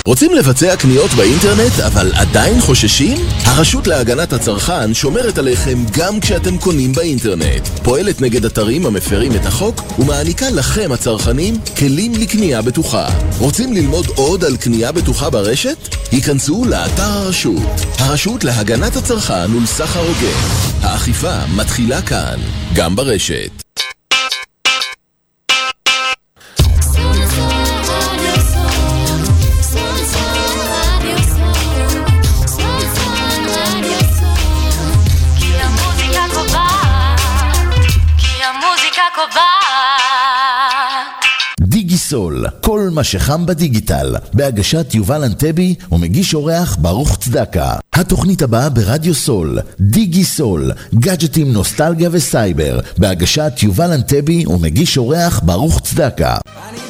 [0.09, 3.17] רוצים לבצע קניות באינטרנט אבל עדיין חוששים?
[3.45, 7.69] הרשות להגנת הצרכן שומרת עליכם גם כשאתם קונים באינטרנט.
[7.83, 13.09] פועלת נגד אתרים המפרים את החוק ומעניקה לכם הצרכנים כלים לקנייה בטוחה.
[13.39, 15.95] רוצים ללמוד עוד על קנייה בטוחה ברשת?
[16.13, 17.81] היכנסו לאתר הרשות.
[17.99, 20.41] הרשות להגנת הצרכן ולסחר הוגן.
[20.83, 22.39] האכיפה מתחילה כאן,
[22.75, 23.51] גם ברשת.
[41.99, 47.75] דיגיסול, כל מה שחם בדיגיטל, בהגשת יובל אנטבי ומגיש אורח ברוך צדקה.
[47.93, 56.37] התוכנית הבאה ברדיו סול, דיגיסול, גאדג'טים, נוסטלגיה וסייבר, בהגשת יובל אנטבי ומגיש אורח ברוך צדקה.
[56.71, 56.88] אני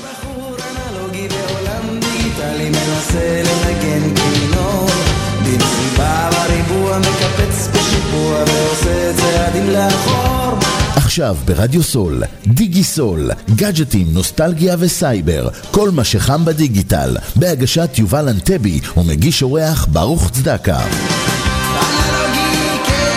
[11.19, 18.81] עכשיו ברדיו סול, דיגי סול, גאדג'טים, נוסטלגיה וסייבר, כל מה שחם בדיגיטל, בהגשת יובל אנטבי
[18.97, 20.79] ומגיש אורח ברוך צדקה.
[20.79, 23.09] אנלוגי כן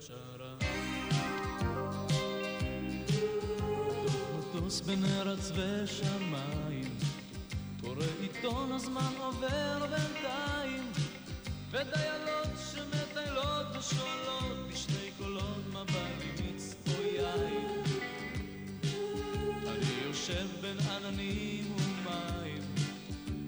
[0.00, 0.56] שרה.
[4.04, 6.94] בתוך מטוס בין ארץ ושמיים,
[7.80, 10.92] קורא עיתון הזמן עובר בינתיים,
[11.70, 15.74] ודיילות שמטיילות ושואלות בשני קולות
[16.18, 17.82] לי מיץ או יין.
[19.66, 22.62] אני יושב בין עננים ומים,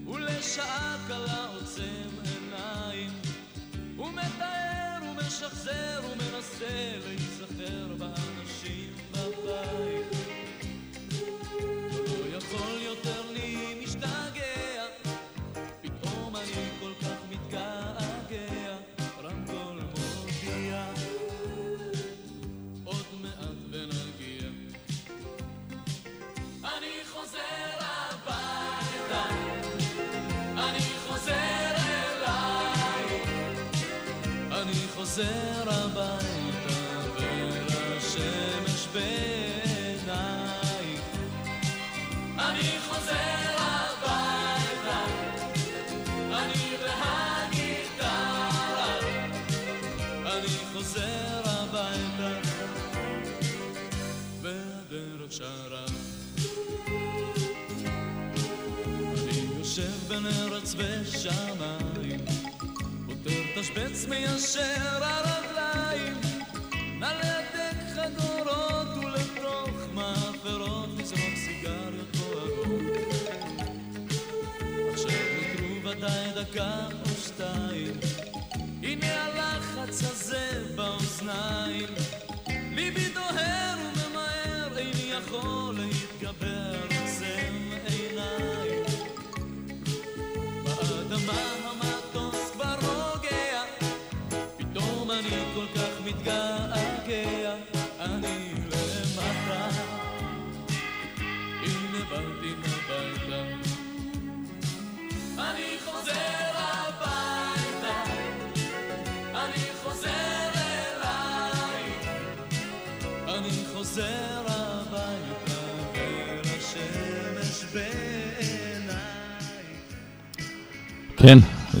[0.07, 3.09] ולשעה קלה עוצם עיניים,
[3.97, 4.82] ומתאר
[5.43, 10.07] ומשחזר ומנסה להיזכר באנשים בבית.
[12.07, 13.22] לא יכול יותר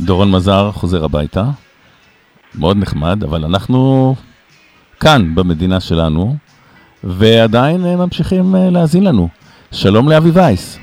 [0.05, 1.43] דורון מזר חוזר הביתה.
[2.59, 4.15] מאוד נחמד, אבל אנחנו
[4.99, 6.35] כאן במדינה שלנו,
[7.03, 9.27] ועדיין אה, ממשיכים אה, להאזין לנו.
[9.71, 10.79] שלום לאבי וייס.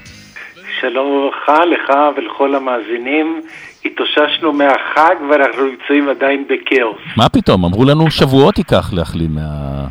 [0.81, 3.41] שלום וברכה לך ולכל המאזינים.
[3.85, 6.99] התאוששנו מהחג ואנחנו נמצאים עדיין בכאוס.
[7.17, 9.87] מה פתאום, אמרו לנו שבועות ייקח להחלים מה-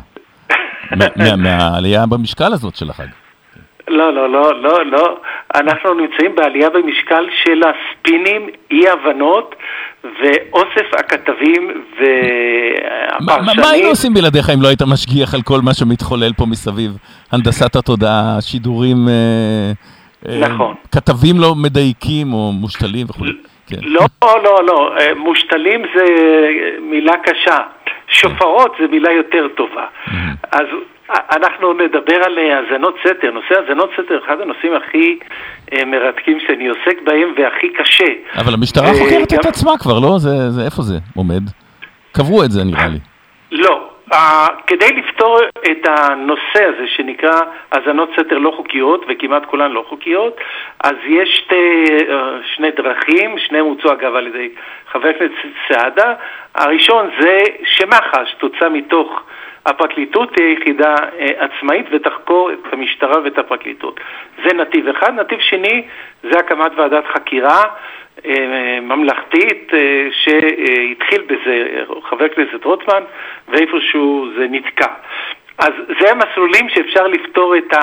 [0.96, 3.06] מה- מה- מהעלייה במשקל הזאת של החג.
[3.88, 5.16] לא, לא, לא, לא, לא.
[5.54, 9.54] אנחנו נמצאים בעלייה במשקל של הספינים, אי-הבנות
[10.04, 12.06] ואוסף הכתבים מה-
[13.20, 13.64] מה- והפרשנים.
[13.72, 16.90] היינו עושים בלעדיך אם לא היית משגיח על כל מה שמתחולל פה מסביב?
[17.32, 19.72] הנדסת התודעה, שידורים, אה,
[20.28, 20.74] אה, נכון.
[20.92, 23.24] כתבים לא מדייקים או מושתלים וכו'.
[23.66, 23.76] כן.
[23.82, 24.00] לא,
[24.44, 26.04] לא, לא, אה, מושתלים זה
[26.80, 27.58] מילה קשה,
[28.08, 29.84] שופרות זה מילה יותר טובה.
[30.52, 30.66] אז
[31.36, 33.30] אנחנו נדבר על אה, האזנות סתר.
[33.30, 35.18] נושא האזנות סתר, אחד הנושאים הכי
[35.72, 38.12] אה, מרתקים שאני עוסק בהם והכי קשה.
[38.36, 40.18] אבל המשטרה אה, חוקרת את עצמה כבר, לא?
[40.18, 41.42] זה, זה, איפה זה עומד?
[42.12, 42.98] קברו את זה נראה לי.
[43.52, 43.86] לא.
[44.12, 44.16] Uh,
[44.66, 45.38] כדי לפתור
[45.70, 47.40] את הנושא הזה שנקרא
[47.72, 50.36] האזנות סתר לא חוקיות, וכמעט כולן לא חוקיות,
[50.84, 52.12] אז יש שתי, uh,
[52.56, 54.48] שני דרכים, שניהם הוצאו אגב על ידי
[54.92, 55.30] חבר הכנסת
[55.68, 56.14] סעדה.
[56.54, 59.22] הראשון זה שמח"ש תוצא מתוך
[59.70, 64.00] הפרקליטות תהיה יחידה uh, עצמאית ותחקור את המשטרה ואת הפרקליטות.
[64.44, 65.14] זה נתיב אחד.
[65.14, 65.82] נתיב שני
[66.22, 67.62] זה הקמת ועדת חקירה.
[68.26, 73.02] אה, ממלכתית אה, שהתחיל בזה חבר הכנסת רוטמן
[73.48, 74.92] ואיפשהו זה נתקע.
[75.58, 77.74] אז זה המסלולים שאפשר לפתור את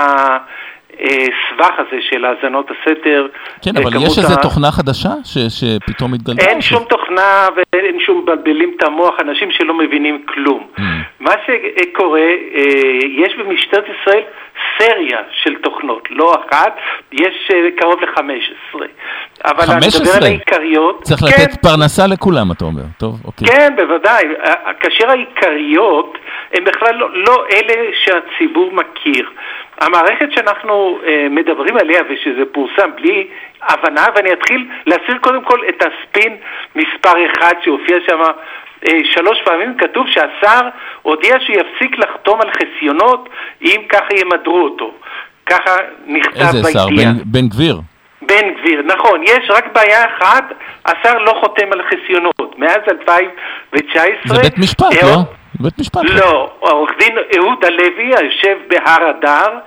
[0.99, 3.27] הסבך הזה של האזנות הסתר.
[3.62, 6.45] כן, אבל וכמות יש איזו ה- תוכנה חדשה ש, שפתאום התגלתה?
[6.45, 10.67] אין שום תוכנה ואין שום מבלבלים את המוח, אנשים שלא מבינים כלום.
[10.77, 10.81] Mm.
[11.19, 12.63] מה שקורה, אה,
[13.17, 14.21] יש במשטרת ישראל
[14.79, 16.75] סריה של תוכנות, לא אחת,
[17.12, 18.79] יש אה, קרוב ל-15.
[19.45, 20.17] אבל אני מדבר 15?
[20.17, 21.01] על העיקריות.
[21.03, 22.81] צריך כן, לתת פרנסה לכולם, אתה אומר.
[22.97, 23.47] טוב, אוקיי.
[23.47, 24.23] כן, בוודאי.
[24.79, 26.17] כאשר העיקריות
[26.53, 29.29] הן בכלל לא, לא אלה שהציבור מכיר.
[29.82, 33.28] המערכת שאנחנו אה, מדברים עליה ושזה פורסם בלי
[33.62, 36.36] הבנה, ואני אתחיל להסביר קודם כל את הספין
[36.76, 38.20] מספר אחד שהופיע שם
[38.90, 40.62] אה, שלוש פעמים, כתוב שהשר
[41.02, 43.30] הודיע שיפסיק לחתום על חסיונות
[43.62, 44.92] אם ככה ימדרו אותו.
[45.46, 45.72] ככה
[46.08, 46.88] נכתב איזה שר?
[46.90, 47.12] בידיעה.
[47.13, 47.80] בן- בן גביר.
[48.22, 50.44] בן גביר, נכון, יש רק בעיה אחת,
[50.86, 52.60] השר לא חותם על חסיונות.
[52.60, 54.36] מאז 2019...
[54.36, 55.21] זה בית משפט, אהוד- לא?
[55.60, 56.01] בית משפט.
[56.10, 59.58] לא, עורך דין אהוד הלוי, היושב בהר אדר,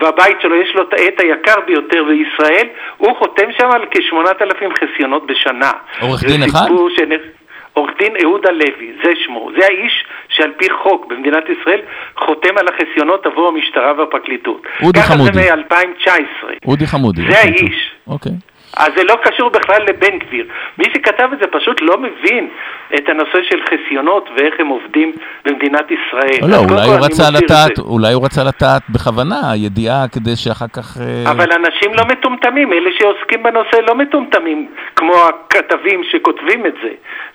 [0.00, 2.66] והבית שלו יש לו את העט היקר ביותר בישראל,
[2.96, 5.72] הוא חותם שם על כ-8,000 חסיונות בשנה.
[6.00, 6.66] עורך דין אחד?
[6.96, 9.50] שנ- עורך דין אהוד הלוי, זה שמו.
[9.58, 11.80] זה האיש שעל פי חוק במדינת ישראל
[12.16, 14.62] חותם על החסיונות עבור המשטרה והפרקליטות.
[14.82, 15.32] אודי ככה חמודי.
[15.32, 16.66] זה מ-2019.
[16.66, 17.22] אודי חמודי.
[17.30, 17.90] זה האיש.
[18.06, 18.32] אוקיי.
[18.76, 20.46] אז זה לא קשור בכלל לבן גביר.
[20.78, 22.48] מי שכתב את זה פשוט לא מבין
[22.98, 25.12] את הנושא של חסיונות ואיך הם עובדים
[25.44, 26.40] במדינת ישראל.
[26.42, 27.78] לא, לא, אולי הוא רצה לטעת.
[27.78, 30.96] אולי הוא רצה לטעת בכוונה ידיעה כדי שאחר כך...
[31.00, 36.90] אה, אבל אנשים לא מטומטמים, אלה שעוסקים בנושא לא מטומטמים, כמו הכתבים שכותבים את זה.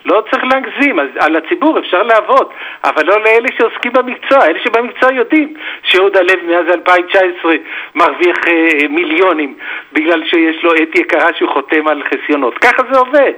[0.05, 2.47] לא צריך להגזים, על הציבור אפשר לעבוד,
[2.83, 5.53] אבל לא לאלה שעוסקים במקצוע, אלה שבמקצוע יודעים
[5.83, 7.51] שאהוד הלב מאז 2019
[7.95, 9.53] מרוויח אה, מיליונים
[9.93, 12.57] בגלל שיש לו עת יקרה שהוא חותם על חסיונות.
[12.57, 13.33] ככה זה עובד.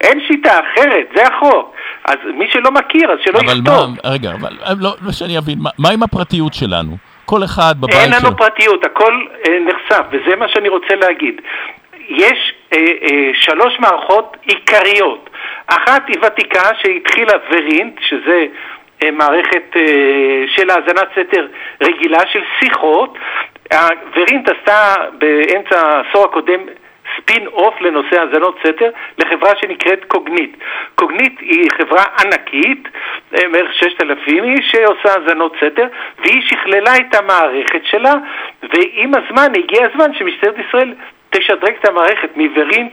[0.00, 1.74] אין שיטה אחרת, זה החוק.
[2.04, 3.64] אז מי שלא מכיר, אז שלא אבל יכתוב.
[4.04, 6.96] מה, רגע, אבל אה, לא, לא שאני אבין, מה- מה עם הפרטיות שלנו?
[7.24, 8.28] כל אחד בבית אין שלו.
[8.28, 9.12] לנו פרטיות, הכל
[9.48, 11.40] אה, נחשף, וזה מה שאני רוצה להגיד.
[12.08, 12.38] יש
[12.72, 15.30] אה, אה, שלוש מערכות עיקריות.
[15.66, 18.46] אחת היא ותיקה שהתחילה ורינט, שזה
[19.02, 19.82] אה, מערכת אה,
[20.56, 21.46] של האזנת סתר
[21.82, 23.18] רגילה של שיחות.
[24.16, 26.60] ורינט עשתה באמצע העשור הקודם
[27.20, 30.56] ספין אוף לנושא האזנות סתר לחברה שנקראת קוגנית.
[30.94, 32.88] קוגנית היא חברה ענקית,
[33.34, 35.86] אה, בערך 6,000 איש שעושה האזנות סתר,
[36.18, 38.14] והיא שכללה את המערכת שלה,
[38.62, 40.94] ועם הזמן, הגיע הזמן שמשטרת ישראל
[41.30, 42.92] תשדרג את המערכת מוורינט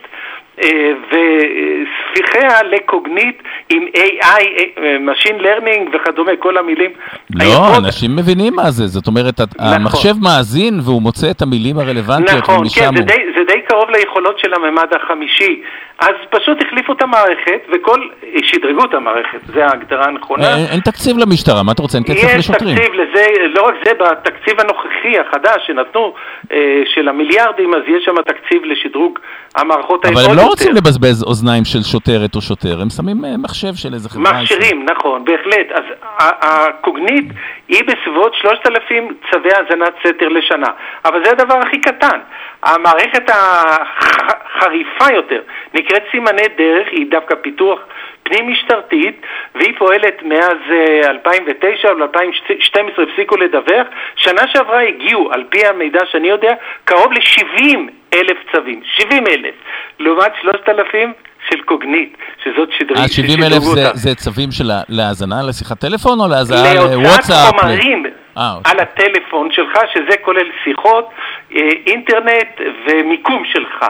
[0.63, 4.43] אה, וספיחיה לקוגנית עם AI,
[4.78, 6.91] אה, Machine Learning וכדומה, כל המילים.
[7.36, 7.86] לא, היפות.
[7.86, 12.82] אנשים מבינים מה זה, זאת אומרת, המחשב מאזין והוא מוצא את המילים הרלוונטיות נכון, ומשם
[12.82, 13.05] כן, הוא...
[13.05, 15.61] די, זה די קרוב ליכולות של הממד החמישי.
[15.99, 17.99] אז פשוט החליפו את המערכת וכל...
[18.43, 20.55] שדרגו את המערכת, זו ההגדרה הנכונה.
[20.55, 21.97] אין, אין תקציב למשטרה, מה אתה רוצה?
[21.97, 22.76] אין כסף יש לשוטרים.
[22.76, 26.13] תקציב לזה, לא רק זה, בתקציב הנוכחי החדש שנתנו,
[26.51, 29.19] אה, של המיליארדים, אז יש שם תקציב לשדרוג
[29.55, 30.49] המערכות אבל העוד הם לא יותר.
[30.49, 34.41] רוצים לבזבז אוזניים של שוטרת או שוטר, הם שמים אה, מחשב של איזה חברה.
[34.41, 35.67] מכשירים, נכון, בהחלט.
[35.71, 35.84] אז
[36.19, 37.26] הקוגנית
[37.67, 40.71] היא בסביבות 3,000 צווי האזנת סתר לשנה,
[41.05, 42.19] אבל זה הדבר הכי קטן.
[42.66, 45.41] המערכת החריפה יותר
[45.74, 47.80] נקראת סימני דרך, היא דווקא פיתוח
[48.24, 49.22] פנים משטרתית,
[49.55, 53.88] והיא פועלת מאז אה, 2009 או 2012 הפסיקו לדווח.
[54.16, 56.53] שנה שעברה הגיעו, על פי המידע שאני יודע,
[56.86, 57.78] קרוב ל-70
[58.13, 58.82] אלף צווים.
[58.86, 59.55] 70 אלף.
[59.99, 61.13] לעומת 3,000
[61.50, 62.98] של קוגנייט, שזאת שדרית.
[63.00, 67.60] אה, 70 אלף זה- זה צווים של להאזנה לשיחת טלפון או להאזנה להוצאת לוואטסאפ?
[67.60, 68.06] חומרים
[68.38, 68.72] אה, אוקיי.
[68.72, 71.10] על הטלפון שלך, שזה כולל שיחות,
[71.56, 73.86] אה, אינטרנט ומיקום שלך.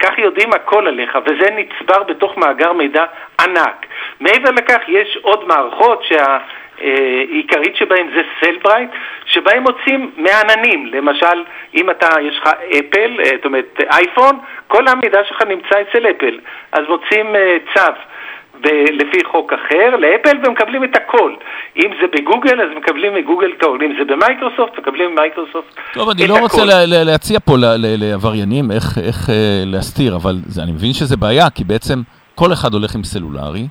[0.00, 3.04] כך יודעים הכל עליך, וזה נצבר בתוך מאגר מידע
[3.40, 3.86] ענק.
[4.20, 6.02] מעבר לכך, יש עוד מערכות
[6.78, 8.90] שהעיקרית שבהן זה סלברייט,
[9.26, 10.86] שבהם מוצאים מעננים.
[10.86, 11.44] למשל,
[11.74, 12.46] אם אתה, יש לך
[12.78, 16.38] אפל, אה, זאת אומרת אייפון, כל המידע שלך נמצא אצל אפל.
[16.72, 17.92] אז מוצאים אה, צו.
[18.92, 21.34] לפי חוק אחר לאפל ומקבלים את הכל.
[21.76, 23.78] אם זה בגוגל, אז מקבלים מגוגל את הכל.
[23.82, 26.66] אם זה במייקרוסופט, מקבלים ממייקרוסופט טוב, אני את לא רוצה הכל.
[26.66, 27.52] לה- לה- להציע פה
[27.98, 29.34] לעבריינים איך איך, אה,
[29.66, 31.98] להסתיר, אבל זה- אני מבין שזה בעיה, כי בעצם
[32.34, 33.66] כל אחד הולך עם סלולרי,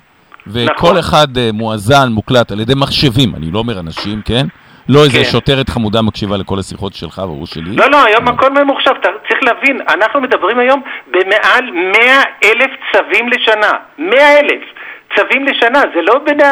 [0.46, 0.96] וכל נכון.
[0.96, 4.46] אחד אה, מואזן, מוקלט על ידי מחשבים, אני לא אומר אנשים, כן?
[4.88, 5.24] לא איזה כן.
[5.24, 7.76] שוטרת חמודה מקשיבה לכל השיחות שלך והוא שלי.
[7.76, 8.90] לא, לא, היום הכל ממוחשב.
[9.28, 13.72] צריך להבין, אנחנו מדברים היום במעל 100 אלף צווים לשנה.
[13.98, 14.62] 100 אלף.
[15.16, 16.42] צווים לשנה, זה לא בני,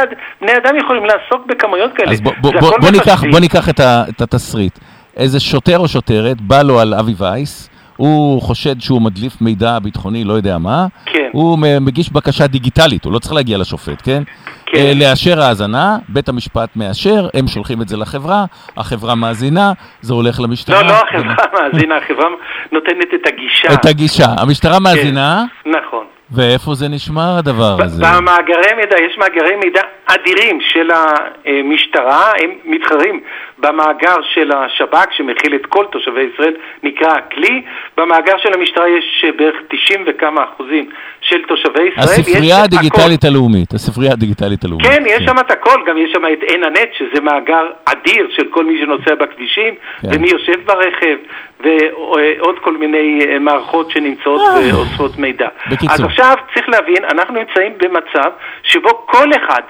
[0.40, 2.12] בני אדם יכולים לעסוק בכמויות כאלה.
[2.12, 3.24] אז בוא, בוא, בוא, בוא, ניקח.
[3.30, 4.78] בוא ניקח את, ה, את התסריט.
[5.16, 10.24] איזה שוטר או שוטרת בא לו על אבי וייס, הוא חושד שהוא מדליף מידע ביטחוני,
[10.24, 11.28] לא יודע מה, כן.
[11.32, 14.22] הוא מגיש בקשה דיגיטלית, הוא לא צריך להגיע לשופט, כן?
[14.66, 14.78] כן.
[14.78, 18.44] אה, לאשר האזנה, בית המשפט מאשר, הם שולחים את זה לחברה,
[18.76, 20.82] החברה מאזינה, זה הולך למשטרה.
[20.82, 22.26] לא, לא החברה מאזינה, החברה
[22.72, 23.74] נותנת את הגישה.
[23.74, 24.26] את הגישה.
[24.38, 24.82] המשטרה כן.
[24.82, 26.04] מאזינה, נכון.
[26.34, 28.02] ואיפה זה נשמר הדבר הזה?
[28.06, 33.20] במאגרי מידע, יש מאגרי מידע אדירים של המשטרה, הם מתחרים
[33.62, 37.62] במאגר של השב"כ שמכיל את כל תושבי ישראל, נקרא הכלי,
[37.96, 40.88] במאגר של המשטרה יש בערך 90 וכמה אחוזים
[41.20, 42.04] של תושבי ישראל.
[42.04, 42.64] יש הספרייה הכל.
[42.64, 44.86] הדיגיטלית הלאומית, הספרייה הדיגיטלית הלאומית.
[44.86, 48.44] כן, יש שם את הכל, גם יש שם את עין הנט, שזה מאגר אדיר של
[48.50, 50.08] כל מי שנוסע בכבישים, כן.
[50.12, 51.16] ומי יושב ברכב,
[51.60, 54.74] ועוד כל מיני אה, מערכות שנמצאות אה.
[54.74, 55.48] ואוספות מידע.
[55.70, 55.94] בקיצור.
[55.94, 58.30] אז עכשיו צריך להבין, אנחנו נמצאים במצב
[58.62, 59.62] שבו כל אחד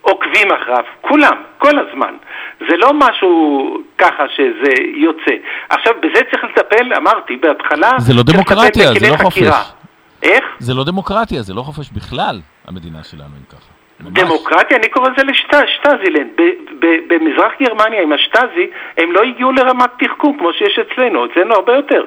[0.00, 2.14] עוקבים אחריו, כולם, כל הזמן.
[2.68, 5.34] זה לא משהו ככה שזה יוצא.
[5.68, 9.52] עכשיו, בזה צריך לטפל, אמרתי בהתחלה, זה לא דמוקרטיה, זה לא חקירה.
[9.52, 9.72] חופש.
[10.22, 10.44] איך?
[10.58, 13.70] זה לא דמוקרטיה, זה לא חופש בכלל, המדינה שלנו, אם ככה.
[14.00, 14.12] ממש.
[14.12, 16.30] דמוקרטיה, אני קורא לזה לשטזילנד.
[16.80, 22.04] במזרח גרמניה עם השטזי, הם לא הגיעו לרמת תחכום כמו שיש אצלנו, אצלנו הרבה יותר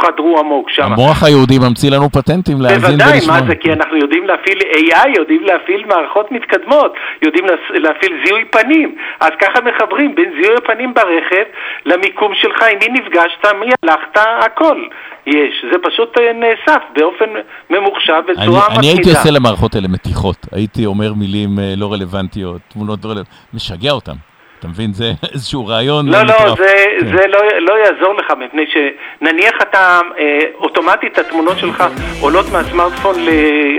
[0.00, 0.82] חדרו עמוק שם.
[0.82, 3.40] המוח היהודי ממציא לנו פטנטים להאזין בוודאי, ולשמוע.
[3.40, 3.54] מה זה?
[3.54, 8.94] כי אנחנו יודעים להפעיל AI, יודעים להפעיל מערכות מתקדמות, יודעים להפעיל זיהוי פנים.
[9.20, 11.44] אז ככה מחברים בין זיהוי הפנים ברכב
[11.86, 14.82] למיקום שלך, עם מי נפגשת, מי הלכת, הכל
[15.26, 15.64] יש.
[15.72, 17.24] זה פשוט אה, נאסף באופן
[17.70, 18.78] ממוחשב בצורה מתמידה.
[18.78, 23.54] אני הייתי עושה למערכות האלה מתיחות, הייתי אומר מילים אה, לא רלוונטיות, תמונות לא רלוונטיות,
[23.54, 24.35] משגע אותם.
[24.66, 24.92] אתה מבין?
[24.92, 25.04] זה
[25.34, 26.54] איזשהו רעיון לא, לא.
[26.56, 27.06] זה, כן.
[27.06, 31.84] זה לא, לא יעזור לך, מפני שנניח אתה, אה, אוטומטית התמונות שלך
[32.20, 33.14] עולות מהסמארטפון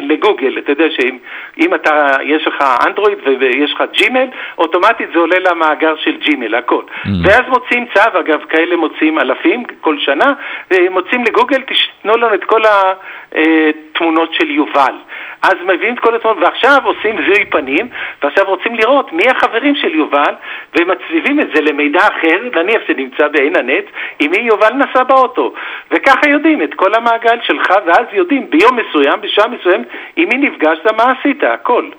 [0.02, 0.58] לגוגל.
[0.58, 1.18] אתה יודע שאם
[1.58, 4.28] אם אתה, יש לך אנדרואיד ויש לך ג'ימל,
[4.58, 6.84] אוטומטית זה עולה למאגר של ג'ימל, הכל.
[6.88, 7.10] Mm.
[7.24, 10.34] ואז מוציאים צו, אגב, כאלה מוציאים אלפים כל שנה,
[10.72, 11.62] אה, מוציאים לגוגל,
[12.02, 14.96] תנו לנו את כל התמונות של יובל.
[15.42, 17.88] אז מביאים את כל התמונות, ועכשיו עושים זיהוי פנים,
[18.24, 20.34] ועכשיו רוצים לראות מי החברים של יובל,
[20.78, 23.86] ומצליבים את זה למידע אחר, נניח שנמצא בעין הנץ,
[24.20, 25.54] עם מי יובל נסע באוטו.
[25.92, 30.92] וככה יודעים את כל המעגל שלך, ואז יודעים ביום מסוים, בשעה מסוימת, עם מי נפגשת,
[30.98, 31.90] מה עשית, הכל.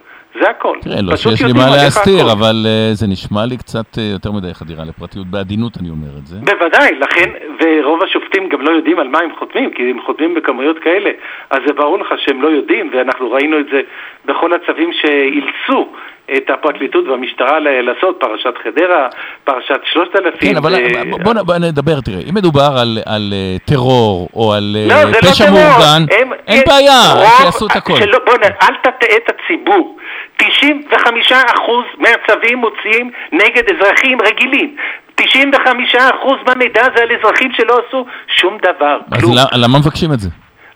[0.43, 0.77] זה הכל.
[0.81, 2.33] תראה, לא פשוט שיש לי מה להסתיר.
[2.33, 6.27] אבל אה, זה נשמע לי קצת אה, יותר מדי חדירה לפרטיות, בעדינות אני אומר את
[6.27, 6.37] זה.
[6.45, 7.31] בוודאי, לכן,
[7.61, 11.11] ורוב השופטים גם לא יודעים על מה הם חותמים, כי הם חותמים בכמויות כאלה,
[11.51, 13.81] אז זה ברור לך שהם לא יודעים, ואנחנו ראינו את זה
[14.25, 15.89] בכל הצווים שאילצו
[16.37, 19.09] את הפרקליטות והמשטרה לעשות, פרשת חדרה,
[19.45, 20.51] פרשת שלושת אלפים.
[20.51, 24.77] כן, אבל ו- בוא- בוא נדבר, תראה, אם מדובר על- על אה, טרור או על
[24.77, 25.59] אה, לא, לא פשע טרור.
[25.59, 27.01] מאורגן, הם- אין הם- בעיה,
[27.39, 27.97] שיעשו את הכל.
[27.97, 28.35] שלא, בוא.
[28.45, 29.97] אל תטעה את הציבור.
[30.43, 30.45] 95%
[31.99, 34.77] מהצווים מוציאים נגד אזרחים רגילים.
[35.21, 35.25] 95%
[36.47, 39.33] מהמידע זה על אזרחים שלא עשו שום דבר, אז כלום.
[39.33, 40.29] למה- למה מבקשים את זה?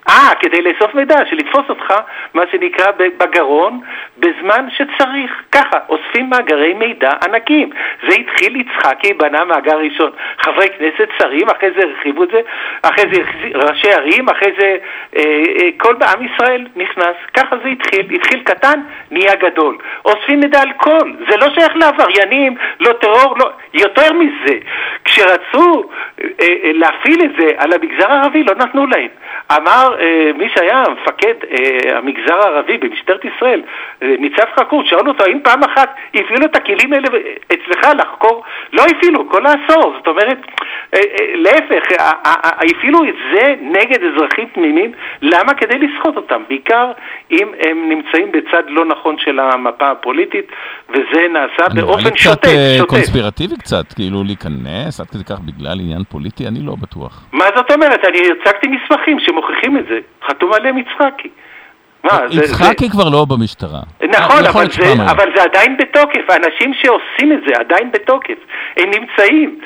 [0.09, 1.95] אה, כדי לאסוף מידע, שלתפוס אותך,
[2.35, 3.81] מה שנקרא, בגרון,
[4.19, 5.43] בזמן שצריך.
[5.53, 7.71] ככה, אוספים מאגרי מידע ענקים.
[8.09, 10.11] זה התחיל יצחקי, בנה מאגר ראשון.
[10.39, 12.41] חברי כנסת, שרים, אחרי זה הרחיבו את זה,
[12.83, 13.23] אחרי זה
[13.55, 14.77] ראשי ערים, אחרי זה
[15.17, 15.23] אה,
[15.61, 17.17] אה, כל בעם ישראל נכנס.
[17.35, 18.15] ככה זה התחיל.
[18.15, 18.81] התחיל קטן,
[19.11, 19.79] נהיה גדול.
[20.05, 21.13] אוספים מידע על כל.
[21.29, 23.51] זה לא שייך לעבריינים, לא טרור, לא...
[23.75, 24.59] יותר מזה,
[25.05, 25.91] כשרצו
[26.21, 29.09] אה, אה, להפעיל את זה על המגזר הערבי, לא נתנו להם.
[29.57, 33.63] אמר אמר אה, מי שהיה מפקד אה, המגזר הערבי במשטרת ישראל,
[34.03, 37.09] אה, ניצב חכרוש, שאל אותו האם פעם אחת הפעילו את הכלים האלה
[37.47, 38.45] אצלך לחקור?
[38.73, 40.39] לא הפעילו, כל העשור, זאת אומרת,
[41.35, 41.83] להפך,
[42.43, 45.55] הפעילו את זה נגד אזרחים תמימים, למה?
[45.55, 46.93] כדי לסחוט אותם, בעיקר
[47.31, 50.47] אם הם נמצאים בצד לא נכון של המפה הפוליטית,
[50.91, 52.91] וזה נעשה נראה לי באופן קצת שוטף, אה, שוטף.
[52.91, 57.25] קונספירטיבי קצת, כאילו להיכנס עד כדי כך בגלל עניין פוליטי, אני לא בטוח.
[57.33, 58.05] מה זאת אומרת?
[58.05, 59.99] אני הצגתי מסמכים שמוכיחים את זה.
[60.27, 61.29] חתום עליהם יצחקי.
[62.05, 63.81] מה, זה- יצחקי כבר לא במשטרה.
[64.09, 64.93] נכון, אבל זה.
[65.11, 68.39] אבל זה עדיין בתוקף, האנשים שעושים את זה עדיין בתוקף,
[68.77, 69.59] הם נמצאים.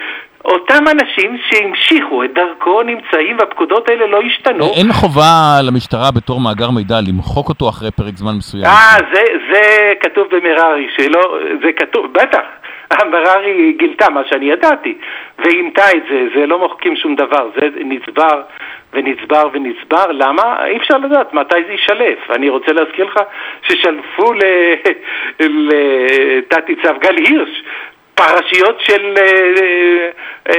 [0.45, 4.73] אותם אנשים שהמשיכו את דרכו נמצאים והפקודות האלה לא השתנו.
[4.77, 8.65] אין חובה למשטרה בתור מאגר מידע למחוק אותו אחרי פרק זמן מסוים.
[8.65, 9.61] אה, זה, זה
[10.01, 12.41] כתוב במררי, שלא, זה כתוב, בטח,
[12.93, 14.99] מררי גילתה מה שאני ידעתי,
[15.39, 18.43] ואימתה את זה, זה לא מוחקים שום דבר, זה נצבר
[18.93, 20.67] ונצבר ונצבר, למה?
[20.67, 22.31] אי אפשר לדעת מתי זה יישלף.
[22.31, 23.21] אני רוצה להזכיר לך
[23.63, 24.33] ששלפו
[25.39, 27.63] לתת-ניצב גל הירש
[28.17, 29.25] פרשיות של אה,
[30.49, 30.55] אה,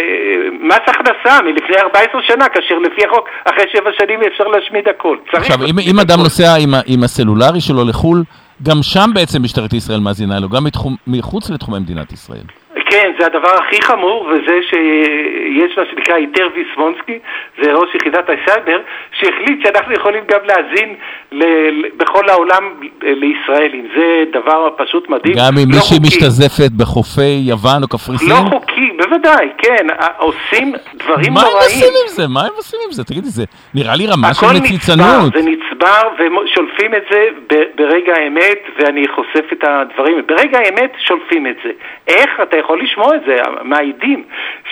[0.60, 5.18] מס הכנסה מלפני 14 שנה, כאשר לפי החוק, אחרי שבע שנים אפשר להשמיד הכל.
[5.34, 6.20] עכשיו, אם, אם אדם.
[6.20, 8.24] נוסע עם, עם הסלולרי שלו לחו"ל,
[8.64, 12.48] גם שם בעצם משטרת ישראל מאזינה לו, גם מתחום, מחוץ לתחומי מדינת ישראל.
[12.98, 17.20] כן, זה הדבר הכי חמור, וזה שיש מה שנקרא היתר ויסמונסקי,
[17.64, 18.80] זה ראש יחידת הסייבר,
[19.20, 20.96] שהחליט שאנחנו יכולים גם להאזין
[21.32, 22.64] ל- בכל העולם
[23.02, 23.88] לישראלים.
[23.96, 25.36] זה דבר פשוט מדהים.
[25.38, 25.98] גם אם לא מישהי.
[26.00, 28.30] משתזפת בחופי יוון או קפריסין?
[28.30, 29.88] לא חוקי, בוודאי, כן,
[30.18, 31.58] עושים דברים מה הם נוראים.
[31.70, 32.28] עושים עם זה?
[32.28, 33.04] מה הם עושים עם זה?
[33.04, 33.44] תגידי, זה
[33.76, 35.34] נראה לי רמה של מציצנות.
[35.34, 40.22] זה נצבר, ושולפים את זה ב- ברגע האמת, ואני חושף את הדברים.
[40.28, 41.70] ברגע האמת שולפים את זה.
[42.08, 44.24] איך אתה יכול לשמוע את זה מהעדים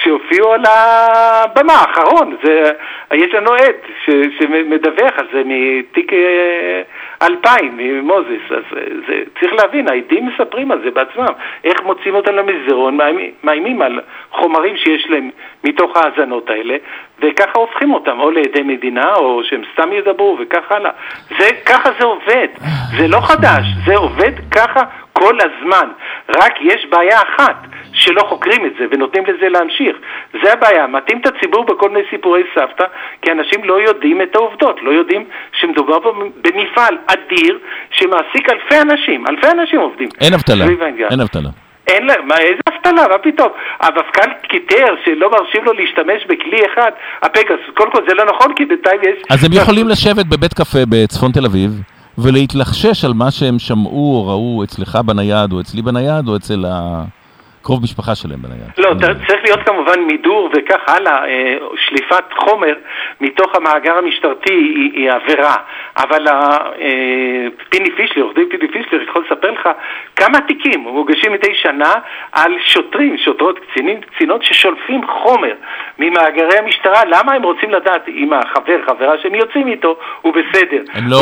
[0.03, 2.35] שהופיעו על הבמה האחרון?
[2.43, 2.71] זה,
[3.13, 4.09] יש לנו עד ש,
[4.39, 6.81] שמדווח על זה מתיק אה,
[7.21, 8.45] 2000, ממוזס.
[8.49, 11.33] אז אה, זה, צריך להבין, העדים מספרים על זה בעצמם.
[11.63, 12.97] איך מוצאים אותם למסדרון,
[13.43, 13.99] מאיימים על
[14.31, 15.29] חומרים שיש להם
[15.63, 16.75] מתוך ההאזנות האלה,
[17.19, 20.91] וככה הופכים אותם או לעדי מדינה, או שהם סתם ידברו, וכך הלאה.
[21.39, 22.47] זה, ככה זה עובד.
[22.97, 24.81] זה לא חדש, זה עובד ככה
[25.13, 25.89] כל הזמן.
[26.29, 27.55] רק יש בעיה אחת,
[27.93, 29.97] שלא חוקרים את זה ונותנים לזה להמשיך.
[30.43, 32.85] זה הבעיה, מטעים את הציבור בכל מיני סיפורי סבתא,
[33.21, 35.25] כי אנשים לא יודעים את העובדות, לא יודעים
[35.59, 37.59] שמדובר פה במפעל אדיר
[37.91, 40.09] שמעסיק אלפי אנשים, אלפי אנשים עובדים.
[40.21, 40.65] אין אבטלה.
[41.11, 41.64] אין אבטלה.
[41.87, 43.49] אין להם, מה, איזה אבטלה, מה פתאום?
[43.79, 48.65] המפכ"ל קיטר שלא מרשים לו להשתמש בכלי אחד, הפגס, קודם כל זה לא נכון כי
[48.65, 49.23] בינתיים יש...
[49.29, 51.71] אז הם יכולים לשבת בבית קפה בצפון תל אביב
[52.17, 56.65] ולהתלחשש על מה שהם שמעו או ראו אצלך בנייד או אצלי בנייד או אצל
[57.65, 58.71] הקרוב משפחה שלהם בנייד.
[58.77, 58.93] לא,
[59.27, 61.57] צריך להיות כמובן מידור וכך הלאה, אה,
[61.87, 62.73] שליפת חומר
[63.21, 65.55] מתוך המאגר המשטרתי היא, היא עבירה,
[65.97, 66.57] אבל אה,
[67.69, 69.69] פיני פישלר, עורך דין פיני פישלר יכול לספר לך
[70.15, 71.93] כמה תיקים מוגשים מדי שנה
[72.31, 75.53] על שוטרים, שוטרות, קצינים, קצינות ששולפים חומר
[75.99, 80.81] ממאגרי המשטרה, למה הם רוצים לדעת אם החבר, חברה שהם יוצאים איתו, הוא בסדר.
[80.93, 81.17] הם לא,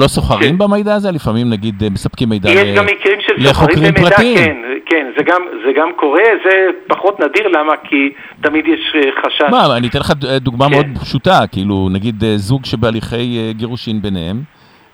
[0.00, 1.08] לא סוחרים במידע הזה?
[1.14, 2.56] לפעמים נגיד אה, מספקים מידע כן.
[2.56, 4.36] יש ל- גם מקרים של סוחרים לחוקרים במידע, פרטיים.
[4.36, 4.93] כן, כן,
[5.26, 6.50] גם, זה גם קורה, זה
[6.86, 7.72] פחות נדיר, למה?
[7.88, 8.12] כי
[8.42, 9.50] תמיד יש אה, חשש.
[9.50, 10.70] מה, אני אתן לך ד- דוגמה כן.
[10.72, 14.36] מאוד פשוטה, כאילו, נגיד אה, זוג שבהליכי אה, גירושין ביניהם,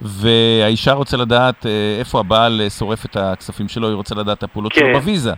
[0.02, 4.42] והאישה רוצה לדעת אה, איפה הבעל אה, שורף את הכספים שלו, היא רוצה לדעת את
[4.42, 4.80] הפעולות כן.
[4.80, 5.32] שלו בוויזה.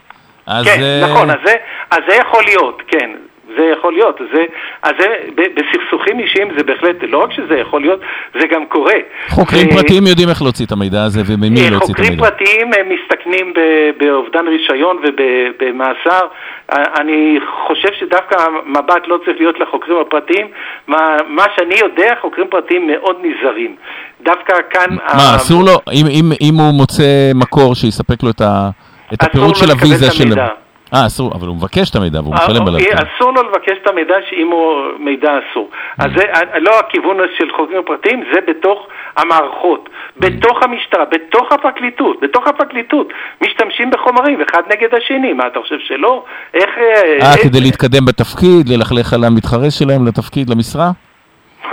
[0.47, 0.65] אז...
[0.67, 1.55] כן, אה, נכון, אז זה,
[1.91, 3.11] אז זה יכול להיות, כן.
[3.57, 4.45] זה יכול להיות, זה,
[4.83, 8.01] אז זה, ב- בסכסוכים אישיים זה בהחלט, לא רק שזה יכול להיות,
[8.41, 8.95] זה גם קורה.
[9.29, 12.29] חוקרים ו- פרטיים יודעים איך להוציא את המידע הזה וממי אה, להוציא את חוקרים המידע.
[12.31, 16.27] פרטיים הם מסתכנים ב- באובדן רישיון ובמאסר.
[17.01, 20.47] אני חושב שדווקא המבט לא צריך להיות לחוקרים הפרטיים.
[20.87, 20.97] מה,
[21.29, 23.77] מה שאני יודע, חוקרים פרטיים מאוד נזהרים.
[24.23, 24.87] דווקא כאן...
[24.95, 27.03] מה, ה- אסור לו, אם- אם- אם הוא מוצא
[27.35, 28.69] מקור שיספק לו את ה-
[29.15, 30.23] את הפירוט של הוויזה את של...
[30.25, 30.49] המידע.
[30.95, 32.81] אה, אסור, אבל הוא מבקש את המידע והוא משלם עליו.
[32.81, 35.71] אה, אסור לו לבקש את המידע שאם הוא מידע אסור.
[35.99, 38.87] אז זה אה, לא הכיוון של חוקרים פרטיים, זה בתוך
[39.17, 45.79] המערכות, בתוך המשטרה, בתוך הפרקליטות, בתוך הפרקליטות, משתמשים בחומרים אחד נגד השני, מה אתה חושב
[45.89, 46.25] שלא?
[46.55, 46.71] איך...
[47.23, 50.91] אה, כדי להתקדם בתפקיד, ללכלך על המתחרה שלהם לתפקיד, למשרה?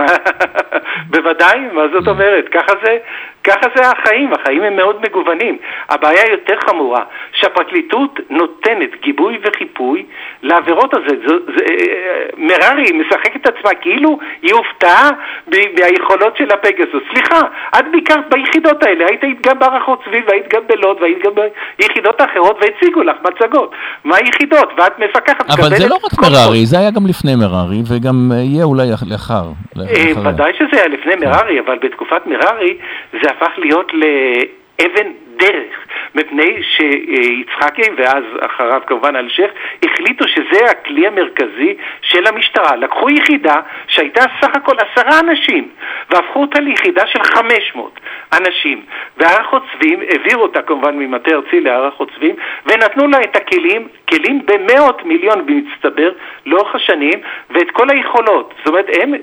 [1.08, 2.50] בוודאי, מה זאת אומרת?
[2.50, 2.98] ככה זה,
[3.44, 5.58] ככה זה החיים, החיים הם מאוד מגוונים.
[5.90, 10.06] הבעיה יותר חמורה, שהפרקליטות נותנת גיבוי וחיפוי
[10.44, 11.16] לעבירות הזה.
[11.28, 15.10] זו, זה, אה, מררי משחקת את עצמה כאילו היא הופתעה
[15.48, 17.04] מהיכולות של הפגסוס.
[17.14, 17.40] סליחה,
[17.80, 21.32] את ביקרת ביחידות האלה, היית גם בהערכות סביב, והיית גם בלוד, והיית גם
[21.80, 23.72] ביחידות האחרות, והציגו לך מצגות.
[24.04, 24.70] מה היחידות?
[24.78, 28.64] ואת מפקחת, אבל זה לא רק מררי, זה היה גם לפני מררי, וגם אה, יהיה
[28.64, 29.44] אולי לאחר.
[29.80, 30.30] אה.
[30.30, 32.78] ודאי שזה היה לפני מררי, אבל בתקופת מררי
[33.12, 35.86] זה הפך להיות לאבן דרך,
[36.16, 39.52] מפני שיצחקי, ואז אחריו כמובן אלשיך,
[39.86, 42.76] החליטו שזה הכלי המרכזי של המשטרה.
[42.76, 43.56] לקחו יחידה
[43.88, 45.70] שהייתה סך הכל עשרה אנשים,
[46.10, 48.00] והפכו אותה ליחידה של 500
[48.34, 48.82] אנשים.
[49.18, 52.36] והר חוצבים, העבירו אותה כמובן ממטה ארצי להר החוצבים,
[52.66, 56.12] ונתנו לה את הכלים, כלים במאות מיליון במצטבר,
[56.46, 57.20] לאורך השנים,
[57.50, 58.54] ואת כל היכולות.
[58.58, 59.14] זאת אומרת, הם...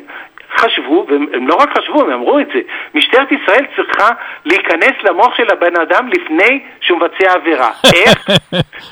[0.57, 2.61] חשבו, והם לא רק חשבו, הם אמרו את זה,
[2.95, 4.09] משטרת ישראל צריכה
[4.45, 7.71] להיכנס למוח של הבן אדם לפני שהוא מבצע עבירה.
[7.95, 8.27] איך?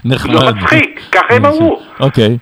[0.05, 0.35] נחמד.
[0.35, 1.83] לא מצחיק, ככה הם אמרו.
[2.01, 2.37] אוקיי.